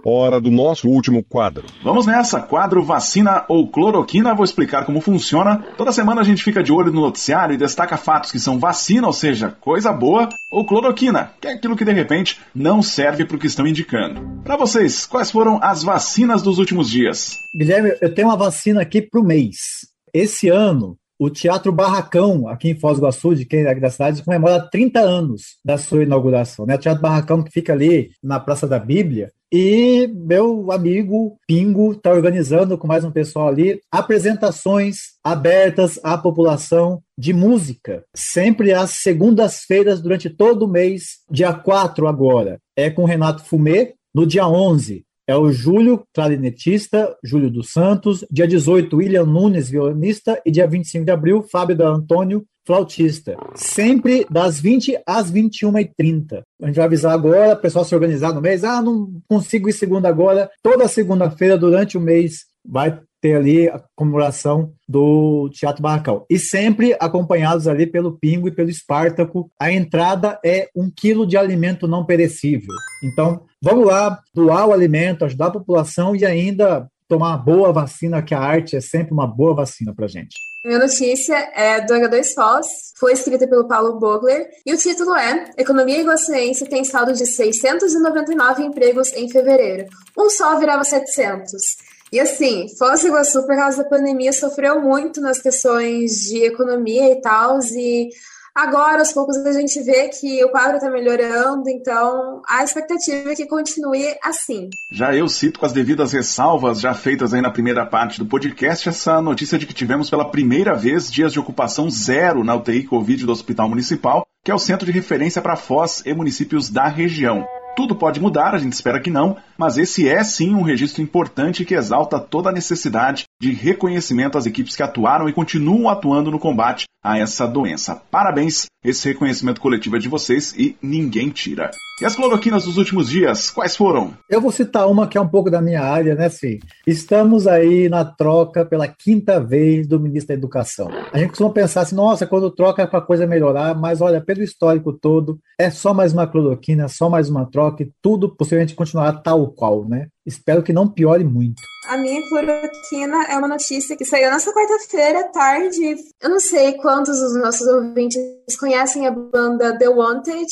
Hora 0.05 0.41
do 0.41 0.51
nosso 0.51 0.89
último 0.89 1.23
quadro. 1.23 1.65
Vamos 1.85 2.05
nessa, 2.05 2.41
quadro 2.41 2.83
vacina 2.83 3.45
ou 3.49 3.69
cloroquina. 3.71 4.35
Vou 4.35 4.45
explicar 4.45 4.85
como 4.85 5.01
funciona. 5.01 5.65
Toda 5.77 5.93
semana 5.93 6.21
a 6.21 6.25
gente 6.25 6.43
fica 6.43 6.65
de 6.65 6.73
olho 6.73 6.93
no 6.93 7.03
noticiário 7.03 7.55
e 7.55 7.59
destaca 7.59 7.97
fatos 7.97 8.33
que 8.33 8.41
são 8.41 8.59
vacina, 8.59 9.07
ou 9.07 9.13
seja, 9.13 9.57
coisa 9.61 9.93
boa, 9.93 10.29
ou 10.51 10.67
cloroquina, 10.67 11.31
que 11.41 11.47
é 11.47 11.53
aquilo 11.53 11.77
que 11.77 11.85
de 11.85 11.93
repente 11.93 12.41
não 12.53 12.83
serve 12.83 13.25
para 13.25 13.37
o 13.37 13.39
que 13.39 13.47
estão 13.47 13.69
indicando. 13.69 14.43
Para 14.43 14.57
vocês, 14.57 15.07
quais 15.07 15.31
foram 15.31 15.61
as 15.63 15.85
vacinas 15.85 16.43
dos 16.43 16.59
últimos 16.59 16.91
dias? 16.91 17.37
Guilherme, 17.57 17.93
eu 18.01 18.13
tenho 18.13 18.27
uma 18.27 18.37
vacina 18.37 18.83
aqui 18.83 19.01
para 19.01 19.21
o 19.21 19.25
mês. 19.25 19.87
Esse 20.13 20.49
ano, 20.49 20.97
o 21.18 21.28
Teatro 21.28 21.72
Barracão, 21.72 22.46
aqui 22.48 22.70
em 22.70 22.78
Foz 22.78 22.96
do 22.96 23.00
Iguaçu, 23.00 23.35
de 23.35 23.44
quem 23.44 23.66
é 23.66 23.74
da 23.74 23.90
cidade, 23.90 24.22
comemora 24.22 24.68
30 24.70 25.00
anos 25.00 25.57
da 25.64 25.76
sua 25.76 26.04
inauguração. 26.04 26.64
Né? 26.64 26.76
O 26.76 26.78
Teatro 26.78 27.02
Barracão 27.02 27.42
que 27.42 27.50
fica 27.50 27.72
ali 27.72 28.11
na 28.22 28.38
Praça 28.38 28.66
da 28.66 28.78
Bíblia. 28.78 29.33
E 29.50 30.07
meu 30.14 30.70
amigo 30.70 31.38
Pingo 31.46 31.92
está 31.92 32.12
organizando 32.12 32.76
com 32.76 32.87
mais 32.87 33.02
um 33.02 33.11
pessoal 33.11 33.48
ali 33.48 33.81
apresentações 33.90 35.14
abertas 35.24 35.98
à 36.04 36.18
população 36.18 37.02
de 37.16 37.33
música, 37.33 38.04
sempre 38.14 38.74
às 38.74 38.90
segundas-feiras 38.90 40.02
durante 40.02 40.28
todo 40.28 40.66
o 40.66 40.68
mês, 40.68 41.20
dia 41.31 41.52
4 41.54 42.07
agora. 42.07 42.61
É 42.76 42.90
com 42.90 43.07
Renato 43.07 43.42
Fumê, 43.42 43.94
no 44.14 44.26
dia 44.26 44.46
11 44.46 45.02
é 45.29 45.37
o 45.37 45.53
Júlio, 45.53 46.03
clarinetista, 46.14 47.14
Júlio 47.23 47.51
dos 47.51 47.71
Santos. 47.71 48.25
Dia 48.31 48.49
18, 48.49 48.97
William 48.97 49.27
Nunes, 49.27 49.69
violonista. 49.69 50.41
E 50.45 50.51
dia 50.51 50.67
25 50.67 51.05
de 51.05 51.11
abril, 51.11 51.43
Fábio 51.43 51.77
da 51.77 51.87
Antônio, 51.87 52.47
flautista. 52.67 53.37
Sempre 53.55 54.27
das 54.31 54.59
20 54.59 54.99
às 55.07 55.31
21h30. 55.31 56.43
A 56.62 56.67
gente 56.67 56.77
vai 56.77 56.87
avisar 56.87 57.12
agora, 57.12 57.53
o 57.53 57.61
pessoal 57.61 57.85
se 57.85 57.95
organizar 57.95 58.33
no 58.33 58.41
mês. 58.41 58.64
Ah, 58.64 58.81
não 58.81 59.21
consigo 59.29 59.69
ir 59.69 59.75
segunda 59.75 60.09
agora. 60.09 60.51
Toda 60.62 60.88
segunda-feira, 60.88 61.59
durante 61.59 61.99
o 61.99 62.01
mês, 62.01 62.47
vai 62.67 62.99
ter 63.20 63.35
ali 63.37 63.68
a 63.68 63.83
comemoração 63.94 64.72
do 64.88 65.48
Teatro 65.52 65.83
Barracão. 65.83 66.24
E 66.31 66.38
sempre 66.38 66.96
acompanhados 67.00 67.66
ali 67.66 67.87
pelo 67.87 68.18
Pingo 68.18 68.48
e 68.48 68.54
pelo 68.54 68.70
Espartaco. 68.70 69.50
A 69.59 69.72
entrada 69.72 70.38
é 70.44 70.68
um 70.74 70.90
quilo 70.90 71.26
de 71.26 71.37
alimento 71.37 71.88
não 71.88 72.04
perecível. 72.04 72.74
Então, 73.02 73.42
vamos 73.62 73.87
lá, 73.87 74.20
doar 74.35 74.68
o 74.68 74.72
alimento, 74.72 75.24
ajudar 75.24 75.46
a 75.46 75.52
população 75.52 76.14
e 76.14 76.24
ainda 76.24 76.88
tomar 77.09 77.28
uma 77.28 77.38
boa 77.38 77.72
vacina, 77.72 78.22
que 78.22 78.35
a 78.35 78.40
arte 78.40 78.76
é 78.76 78.81
sempre 78.81 79.12
uma 79.12 79.26
boa 79.26 79.54
vacina 79.54 79.94
para 79.94 80.07
gente. 80.07 80.37
Minha 80.64 80.81
notícia 80.81 81.35
é 81.54 81.81
do 81.81 81.94
H2 81.94 82.35
Foz, 82.35 82.66
foi 82.98 83.12
escrita 83.12 83.48
pelo 83.48 83.66
Paulo 83.66 83.98
Bogler, 83.98 84.48
e 84.66 84.74
o 84.74 84.76
título 84.76 85.14
é 85.16 85.50
Economia 85.57 86.00
Iguaçuense 86.00 86.66
tem 86.66 86.85
saldo 86.85 87.14
de 87.14 87.24
699 87.24 88.64
empregos 88.64 89.12
em 89.14 89.31
fevereiro. 89.31 89.87
Um 90.18 90.28
só 90.28 90.59
virava 90.59 90.85
700. 90.85 91.88
E 92.12 92.18
assim, 92.18 92.66
Foz 92.79 93.03
do 93.03 93.09
Iguaçu, 93.09 93.47
por 93.47 93.55
causa 93.55 93.83
da 93.83 93.88
pandemia, 93.88 94.33
sofreu 94.33 94.81
muito 94.81 95.21
nas 95.21 95.40
questões 95.40 96.12
de 96.23 96.42
economia 96.44 97.12
e 97.12 97.21
tal, 97.21 97.59
e 97.73 98.09
agora, 98.55 99.01
aos 99.01 99.12
poucos, 99.12 99.37
a 99.37 99.53
gente 99.53 99.81
vê 99.83 100.09
que 100.09 100.42
o 100.42 100.49
quadro 100.49 100.77
está 100.77 100.90
melhorando, 100.90 101.68
então 101.68 102.40
a 102.49 102.64
expectativa 102.64 103.33
é 103.33 103.37
que 103.37 103.47
continue 103.47 104.07
assim. 104.25 104.71
Já 104.90 105.14
eu 105.14 105.29
cito 105.29 105.61
com 105.61 105.66
as 105.66 105.73
devidas 105.73 106.12
ressalvas 106.12 106.81
já 106.81 106.94
feitas 106.94 107.35
aí 107.35 107.42
na 107.42 107.51
primeira 107.51 107.85
parte 107.85 108.18
do 108.18 108.27
podcast 108.27 108.88
essa 108.88 109.21
notícia 109.21 109.59
de 109.59 109.66
que 109.66 109.75
tivemos 109.75 110.09
pela 110.09 110.31
primeira 110.31 110.75
vez 110.75 111.12
dias 111.12 111.33
de 111.33 111.38
ocupação 111.38 111.90
zero 111.90 112.42
na 112.42 112.57
UTI 112.57 112.85
Covid 112.85 113.27
do 113.27 113.33
Hospital 113.33 113.68
Municipal, 113.68 114.27
que 114.42 114.51
é 114.51 114.55
o 114.55 114.59
centro 114.59 114.87
de 114.87 114.92
referência 114.92 115.42
para 115.42 115.57
Foz 115.57 116.03
e 116.07 116.14
municípios 116.14 116.71
da 116.71 116.88
região. 116.88 117.47
Tudo 117.77 117.94
pode 117.94 118.18
mudar, 118.18 118.55
a 118.55 118.59
gente 118.59 118.73
espera 118.73 118.99
que 118.99 119.11
não, 119.11 119.37
mas 119.59 119.77
esse 119.77 120.09
é 120.09 120.23
sim 120.23 120.55
um 120.55 120.62
registro 120.62 121.03
importante 121.03 121.64
que 121.64 121.75
exalta 121.75 122.21
toda 122.21 122.51
a 122.51 122.53
necessidade 122.53 123.25
de 123.40 123.53
reconhecimento 123.53 124.38
às 124.38 124.47
equipes 124.47 124.77
que 124.77 124.83
atuaram 124.83 125.29
e 125.29 125.33
continuam 125.33 125.88
atuando 125.88 126.31
no 126.31 126.38
combate 126.38 126.87
a 127.03 127.18
essa 127.18 127.47
doença. 127.47 128.01
Parabéns, 128.11 128.66
esse 128.85 129.09
reconhecimento 129.09 129.61
coletivo 129.61 129.97
é 129.97 129.99
de 129.99 130.09
vocês 130.09 130.55
e 130.57 130.77
ninguém 130.81 131.31
tira. 131.31 131.71
E 132.01 132.05
as 132.05 132.14
cloroquinas 132.14 132.64
dos 132.64 132.77
últimos 132.77 133.09
dias, 133.09 133.51
quais 133.51 133.77
foram? 133.77 134.12
Eu 134.31 134.40
vou 134.40 134.53
citar 134.53 134.88
uma 134.88 135.09
que 135.09 135.18
é 135.18 135.21
um 135.21 135.27
pouco 135.27 135.51
da 135.51 135.61
minha 135.61 135.83
área, 135.83 136.14
né, 136.14 136.29
Sim? 136.29 136.61
Estamos 136.87 137.49
aí 137.49 137.88
na 137.88 138.05
troca 138.05 138.64
pela 138.64 138.87
quinta 138.87 139.40
vez 139.40 139.87
do 139.88 139.99
ministro 139.99 140.29
da 140.29 140.35
Educação. 140.35 140.88
A 141.12 141.18
gente 141.18 141.31
costuma 141.31 141.51
pensar 141.51 141.81
assim, 141.81 141.97
nossa, 141.97 142.25
quando 142.25 142.53
troca 142.53 142.83
é 142.83 142.87
para 142.87 143.01
coisa 143.01 143.27
melhorar, 143.27 143.75
mas 143.75 144.01
olha, 144.01 144.21
pelo 144.21 144.44
histórico 144.44 144.92
todo, 144.92 145.40
é 145.59 145.71
só 145.71 145.92
mais 145.92 146.12
uma 146.12 146.27
cloroquina, 146.27 146.87
só 146.87 147.11
mais 147.11 147.29
uma 147.29 147.44
troca 147.51 147.83
e 147.83 147.90
tudo 148.01 148.29
possivelmente 148.29 148.77
continuará 148.77 149.12
tal 149.12 149.48
qual, 149.49 149.89
né? 149.89 150.09
Espero 150.27 150.63
que 150.63 150.73
não 150.73 150.89
piore 150.89 151.25
muito. 151.25 151.63
A 151.87 151.97
minha 151.97 152.21
cloroquina 152.29 153.25
é 153.29 153.37
uma 153.39 153.49
notícia 153.49 153.97
que 153.97 154.05
saiu 154.05 154.31
nessa 154.31 154.53
quarta-feira 154.53 155.25
tarde. 155.33 155.97
Eu 156.21 156.31
não 156.31 156.41
sei 156.41 156.75
quantos 156.75 157.19
dos 157.19 157.35
nossos 157.37 157.67
ouvintes 157.67 158.19
conhecem 158.59 159.07
a 159.07 159.11
banda 159.11 159.79
The 159.79 159.89
Wanted, 159.89 160.47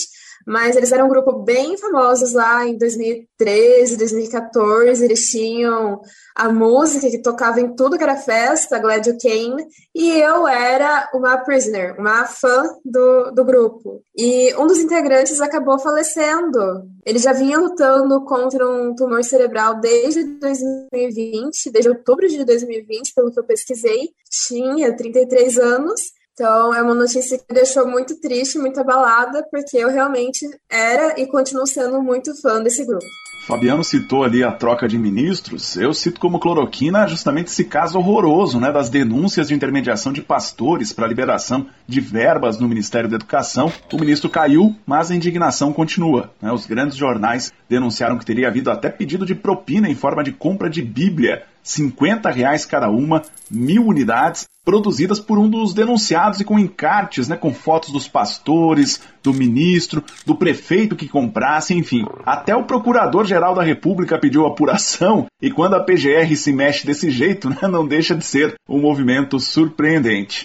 mas 0.47 0.77
eles 0.77 0.93
eram 0.93 1.07
um 1.07 1.09
grupo 1.09 1.43
bem 1.43 1.77
famosos 1.77 2.33
lá 2.33 2.65
em 2.65 2.79
2013, 2.79 3.97
2014. 3.97 5.05
Eles 5.05 5.23
tinham 5.29 6.01
a 6.37 6.49
música 6.53 7.11
que 7.11 7.21
tocava 7.21 7.61
em 7.61 7.75
tudo 7.75 7.99
que 7.99 8.05
era 8.05 8.17
festa, 8.17 8.79
Glad 8.79 9.05
You 9.07 9.19
Came, 9.21 9.67
e 9.93 10.09
eu 10.13 10.47
era 10.47 11.11
uma 11.13 11.37
prisoner, 11.39 11.99
uma 11.99 12.25
fã 12.27 12.63
do, 12.85 13.33
do 13.33 13.45
grupo. 13.45 14.01
E 14.17 14.55
um 14.55 14.69
dos 14.69 14.79
integrantes 14.79 15.41
acabou 15.41 15.81
falecendo. 15.81 16.85
Ele 17.05 17.19
já 17.19 17.33
vinha 17.33 17.59
lutando 17.59 18.25
contra 18.25 18.69
um 18.69 18.95
tumor 18.95 19.25
cerebral 19.25 19.81
desde 19.81 20.23
2020, 20.39 21.73
desde 21.73 21.89
outubro 21.89 22.29
de 22.29 22.45
2020, 22.45 23.15
pelo 23.15 23.33
que 23.33 23.41
eu 23.41 23.45
pesquisei. 23.45 24.11
Tinha 24.47 24.97
33 24.97 25.59
anos 25.59 26.01
então, 26.39 26.75
é 26.75 26.83
uma 26.83 26.95
notícia 26.95 27.39
que 27.39 27.55
deixou 27.55 27.89
muito 27.89 28.21
triste, 28.21 28.59
muito 28.59 28.79
abalada, 28.79 29.43
porque 29.51 29.79
eu 29.79 29.89
realmente 29.89 30.47
era 30.71 31.19
e 31.19 31.27
continuo 31.27 31.67
sendo 31.67 32.03
muito 32.03 32.39
fã 32.43 32.63
desse 32.63 32.85
grupo. 32.85 33.07
Fabiano 33.47 33.83
citou 33.83 34.23
ali 34.23 34.45
a 34.45 34.53
troca 34.53 34.87
de 34.87 34.99
ministros. 34.99 35.79
Eu 35.79 35.95
cito 35.95 36.21
como 36.21 36.39
cloroquina 36.39 37.07
justamente 37.07 37.47
esse 37.47 37.65
caso 37.65 37.99
horroroso, 37.99 38.61
né, 38.61 38.71
das 38.71 38.91
denúncias 38.91 39.49
de 39.49 39.55
intermediação 39.55 40.13
de 40.13 40.21
pastores 40.21 40.93
para 40.93 41.07
liberação 41.07 41.69
de 41.87 42.01
verbas 42.03 42.59
no 42.59 42.69
Ministério 42.69 43.09
da 43.09 43.17
Educação. 43.17 43.73
O 43.91 43.99
ministro 43.99 44.29
caiu, 44.29 44.77
mas 44.85 45.11
a 45.11 45.15
indignação 45.15 45.73
continua. 45.73 46.31
Né? 46.43 46.53
Os 46.53 46.67
grandes 46.67 46.99
jornais 46.99 47.51
denunciaram 47.67 48.19
que 48.19 48.27
teria 48.27 48.49
havido 48.49 48.71
até 48.71 48.91
pedido 48.91 49.25
de 49.25 49.35
propina 49.35 49.89
em 49.89 49.95
forma 49.95 50.23
de 50.23 50.33
compra 50.33 50.69
de 50.69 50.83
Bíblia 50.83 51.45
50 51.67 52.31
reais 52.31 52.65
cada 52.65 52.89
uma, 52.89 53.23
mil 53.51 53.85
unidades, 53.85 54.47
produzidas 54.65 55.21
por 55.21 55.39
um 55.39 55.49
dos 55.49 55.75
denunciados 55.75 56.41
e 56.41 56.45
com 56.45 56.59
encartes, 56.59 57.29
né, 57.29 57.37
com 57.37 57.53
fotos 57.53 57.91
dos 57.91 58.09
pastores, 58.09 59.01
do 59.23 59.33
ministro, 59.33 60.03
do 60.25 60.35
prefeito 60.35 60.97
que 60.97 61.09
comprasse, 61.09 61.75
enfim. 61.75 62.05
Até 62.25 62.55
o 62.55 62.65
Procurador-Geral 62.65 63.55
da 63.55 63.63
República 63.63 64.19
pediu 64.19 64.47
apuração 64.47 65.27
e 65.43 65.51
quando 65.51 65.75
a 65.75 65.81
PGR 65.81 66.35
se 66.37 66.53
mexe 66.53 66.87
desse 66.87 67.11
jeito, 67.11 67.49
né, 67.49 67.69
não 67.69 67.87
deixa 67.87 68.15
de 68.15 68.25
ser 68.25 68.55
um 68.69 68.81
movimento 68.81 69.39
surpreendente. 69.39 70.45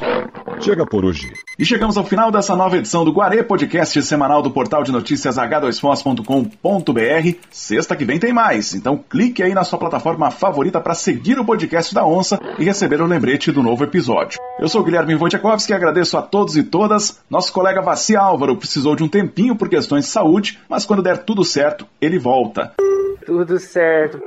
Chega 0.62 0.86
por 0.86 1.04
hoje. 1.04 1.34
E 1.58 1.66
chegamos 1.66 1.98
ao 1.98 2.06
final 2.06 2.32
dessa 2.32 2.56
nova 2.56 2.78
edição 2.78 3.04
do 3.04 3.12
Guarê 3.12 3.42
Podcast 3.42 4.00
semanal 4.04 4.44
do 4.44 4.52
portal 4.52 4.84
de 4.84 4.92
notícias 4.92 5.38
h2fos.com.br. 5.38 7.38
Sexta 7.50 7.96
que 7.96 8.06
vem 8.06 8.20
tem 8.20 8.32
mais, 8.32 8.76
então 8.76 8.96
clique 8.98 9.42
aí 9.42 9.56
na 9.56 9.64
sua 9.64 9.80
plataforma 9.80 10.30
favorita 10.30 10.80
para 10.80 10.94
seguir 10.94 11.40
o 11.40 11.46
podcast 11.46 11.96
da 11.96 12.06
Onça 12.06 12.40
e 12.60 12.64
receber 12.64 13.02
o 13.02 13.08
lembrete 13.08 13.52
do 13.52 13.64
novo 13.64 13.84
episódio. 13.84 14.40
Eu 14.60 14.70
sou 14.70 14.84
Guilherme 14.84 15.16
Wojciechowski 15.16 15.72
e 15.72 15.76
agradeço 15.76 16.16
a 16.16 16.22
todos 16.22 16.56
e 16.56 16.62
todas. 16.62 17.20
Nosso 17.28 17.52
colega 17.52 17.82
Vaci 17.82 18.16
Álvaro 18.16 18.56
precisou 18.56 18.96
de 18.96 19.04
um 19.04 19.08
tempinho 19.08 19.56
por 19.56 19.68
questões 19.68 20.06
de 20.06 20.12
saúde, 20.12 20.60
mas 20.70 20.86
quando 20.86 21.02
der 21.02 21.18
tudo 21.20 21.44
certo, 21.44 21.88
ele 22.00 22.20
volta. 22.20 22.72
Tudo 23.26 23.60
certo. 23.60 24.20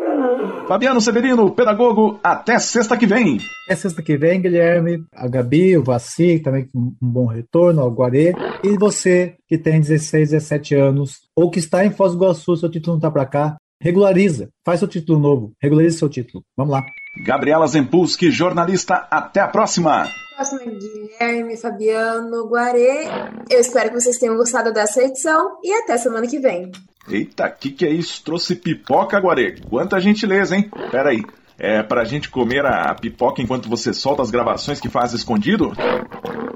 Fabiano 0.66 1.00
Severino, 1.00 1.50
pedagogo, 1.50 2.18
até 2.22 2.58
sexta 2.58 2.96
que 2.96 3.06
vem. 3.06 3.38
É 3.68 3.74
sexta 3.76 4.02
que 4.02 4.16
vem, 4.16 4.40
Guilherme, 4.40 5.04
a 5.14 5.28
Gabi, 5.28 5.76
o 5.76 5.82
Vaci, 5.82 6.38
também 6.38 6.66
com 6.66 6.78
um 6.78 7.10
bom 7.10 7.26
retorno, 7.26 7.82
ao 7.82 7.90
Guarê. 7.90 8.34
E 8.62 8.76
você 8.78 9.36
que 9.46 9.58
tem 9.58 9.80
16, 9.80 10.30
17 10.30 10.74
anos, 10.74 11.20
ou 11.36 11.50
que 11.50 11.58
está 11.58 11.84
em 11.84 11.90
Foz 11.90 12.12
do 12.12 12.18
Iguaçu, 12.18 12.56
seu 12.56 12.70
título 12.70 12.94
não 12.94 12.98
está 12.98 13.10
para 13.10 13.26
cá, 13.26 13.56
regulariza, 13.80 14.48
faz 14.64 14.78
seu 14.78 14.88
título 14.88 15.18
novo, 15.18 15.52
regularize 15.62 15.98
seu 15.98 16.08
título. 16.08 16.42
Vamos 16.56 16.72
lá. 16.72 16.84
Gabriela 17.24 17.66
Zempulski, 17.66 18.30
jornalista, 18.30 19.06
até 19.10 19.40
a 19.40 19.48
próxima. 19.48 20.08
Próximo 20.34 20.60
é 20.62 20.64
Guilherme, 20.64 21.56
Fabiano, 21.56 22.48
Guarê. 22.48 23.06
Eu 23.48 23.60
espero 23.60 23.90
que 23.90 24.00
vocês 24.00 24.18
tenham 24.18 24.36
gostado 24.36 24.72
dessa 24.72 25.02
edição 25.02 25.58
e 25.62 25.72
até 25.72 25.96
semana 25.96 26.26
que 26.26 26.40
vem. 26.40 26.72
Eita, 27.08 27.48
que 27.50 27.70
que 27.70 27.84
é 27.84 27.90
isso? 27.90 28.22
Trouxe 28.24 28.56
pipoca, 28.56 29.18
Guarê? 29.18 29.56
Quanta 29.68 30.00
gentileza, 30.00 30.56
hein? 30.56 30.70
Pera 30.90 31.10
aí. 31.10 31.22
É 31.58 31.82
pra 31.82 32.04
gente 32.04 32.28
comer 32.28 32.66
a 32.66 32.92
pipoca 32.94 33.40
enquanto 33.40 33.68
você 33.68 33.92
solta 33.92 34.22
as 34.22 34.30
gravações 34.30 34.80
que 34.80 34.88
faz 34.88 35.12
escondido? 35.12 35.72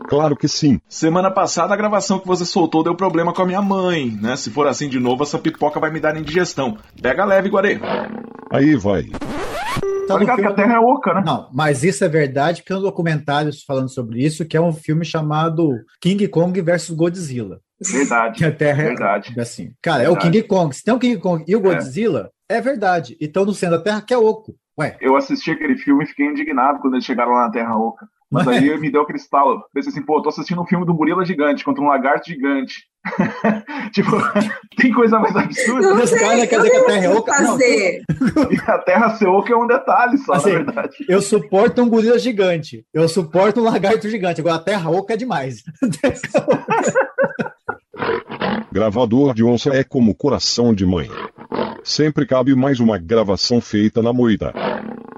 Claro 0.09 0.37
que 0.37 0.49
sim. 0.49 0.81
Semana 0.89 1.31
passada 1.31 1.73
a 1.73 1.77
gravação 1.77 2.19
que 2.19 2.27
você 2.27 2.45
soltou 2.45 2.83
deu 2.83 2.97
problema 2.97 3.33
com 3.33 3.43
a 3.43 3.47
minha 3.47 3.63
mãe, 3.63 4.11
né? 4.21 4.35
Se 4.37 4.51
for 4.51 4.67
assim 4.67 4.89
de 4.89 4.99
novo, 4.99 5.23
essa 5.23 5.39
pipoca 5.39 5.79
vai 5.79 5.91
me 5.91 6.01
dar 6.01 6.17
indigestão. 6.17 6.77
Pega 7.01 7.25
leve, 7.25 7.49
Guarê. 7.49 7.79
Aí 8.51 8.75
vai. 8.75 9.05
Tá 10.09 10.17
ligado 10.17 10.41
que 10.41 10.47
a 10.47 10.55
Terra 10.55 10.77
é 10.77 10.81
oca, 10.81 11.13
né? 11.13 11.23
Não, 11.25 11.51
mas 11.53 11.85
isso 11.85 12.03
é 12.03 12.09
verdade, 12.09 12.63
que 12.63 12.69
tem 12.69 12.77
um 12.77 12.83
documentário 12.83 13.53
falando 13.67 13.93
sobre 13.93 14.25
isso, 14.25 14.47
que 14.47 14.57
é 14.57 14.61
um 14.61 14.73
filme 14.73 15.05
chamado 15.05 15.69
King 16.01 16.27
Kong 16.29 16.59
versus 16.63 16.97
Godzilla. 16.97 17.61
Verdade. 17.81 18.39
Que 18.39 18.45
a 18.45 18.53
Terra 18.53 18.83
verdade. 18.85 19.35
é 19.37 19.41
assim. 19.41 19.73
Cara, 19.83 19.99
Verdade. 20.05 20.17
é 20.17 20.29
o 20.29 20.33
King 20.33 20.43
Kong. 20.45 20.75
Se 20.75 20.83
tem 20.85 20.95
o 20.95 20.99
King 20.99 21.19
Kong 21.19 21.45
e 21.47 21.55
o 21.57 21.61
Godzilla, 21.61 22.31
é, 22.49 22.61
verdade. 22.61 23.17
E 23.21 23.27
estão 23.27 23.45
no 23.45 23.55
centro 23.55 23.79
da 23.79 23.83
Terra 23.85 24.03
que 24.03 24.13
é 24.13 24.19
oco. 24.19 24.55
Ué, 24.79 24.97
Eu 25.01 25.17
assisti 25.17 25.51
aquele 25.51 25.77
filme 25.77 26.05
e 26.05 26.07
fiquei 26.07 26.27
indignado 26.27 26.79
quando 26.81 26.95
eles 26.95 27.05
chegaram 27.05 27.33
lá 27.33 27.47
na 27.47 27.51
Terra 27.51 27.77
Oca. 27.77 28.07
Mas 28.31 28.45
Mas- 28.45 28.59
aí 28.63 28.79
me 28.79 28.93
deu 28.93 29.03
aquele 29.03 29.19
estalo. 29.19 29.63
Pensei 29.75 29.91
assim, 29.91 30.03
pô, 30.03 30.21
tô 30.23 30.29
assistindo 30.29 30.61
um 30.61 30.67
filme 30.67 30.85
do 30.87 30.95
gorila 30.95 31.25
gigante 31.25 31.65
contra 31.65 31.83
um 31.83 31.89
lagarto 31.89 32.29
gigante. 32.29 32.75
tipo, 33.93 34.11
tem 34.77 34.93
coisa 34.93 35.19
mais 35.19 35.35
absurda. 35.35 35.95
Não 35.95 36.07
sei, 36.07 36.19
cara 36.19 36.47
quer 36.47 36.57
dizer 36.59 36.71
que 36.71 36.77
a 36.77 36.81
não 36.81 36.87
Terra 36.87 37.05
é 37.05 37.09
oca? 37.09 37.33
Não. 37.43 37.47
fazer. 37.53 38.03
E 38.51 38.57
a 38.71 38.79
Terra 38.79 39.11
ser 39.17 39.27
oca 39.27 39.53
é 39.53 39.57
um 39.57 39.67
detalhe 39.67 40.19
só, 40.19 40.35
Assim, 40.35 40.53
na 40.53 40.59
verdade. 40.59 40.97
eu 41.09 41.23
suporto 41.23 41.83
um 41.83 41.89
gorila 41.89 42.19
gigante. 42.19 42.85
Eu 42.93 43.09
suporto 43.09 43.61
um 43.61 43.65
lagarto 43.65 44.09
gigante. 44.09 44.41
Agora 44.41 44.57
a 44.57 44.61
Terra 44.63 44.91
oca 44.91 45.15
é 45.15 45.17
demais. 45.17 45.63
Gravador 48.79 49.35
de 49.35 49.43
onça 49.43 49.71
é 49.71 49.83
como 49.83 50.15
coração 50.15 50.73
de 50.73 50.87
mãe. 50.87 51.11
Sempre 51.83 52.25
cabe 52.25 52.55
mais 52.55 52.79
uma 52.79 52.97
gravação 52.97 53.61
feita 53.61 54.01
na 54.01 54.13
moita. 54.13 54.55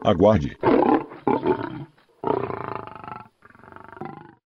Aguarde. 0.02 0.56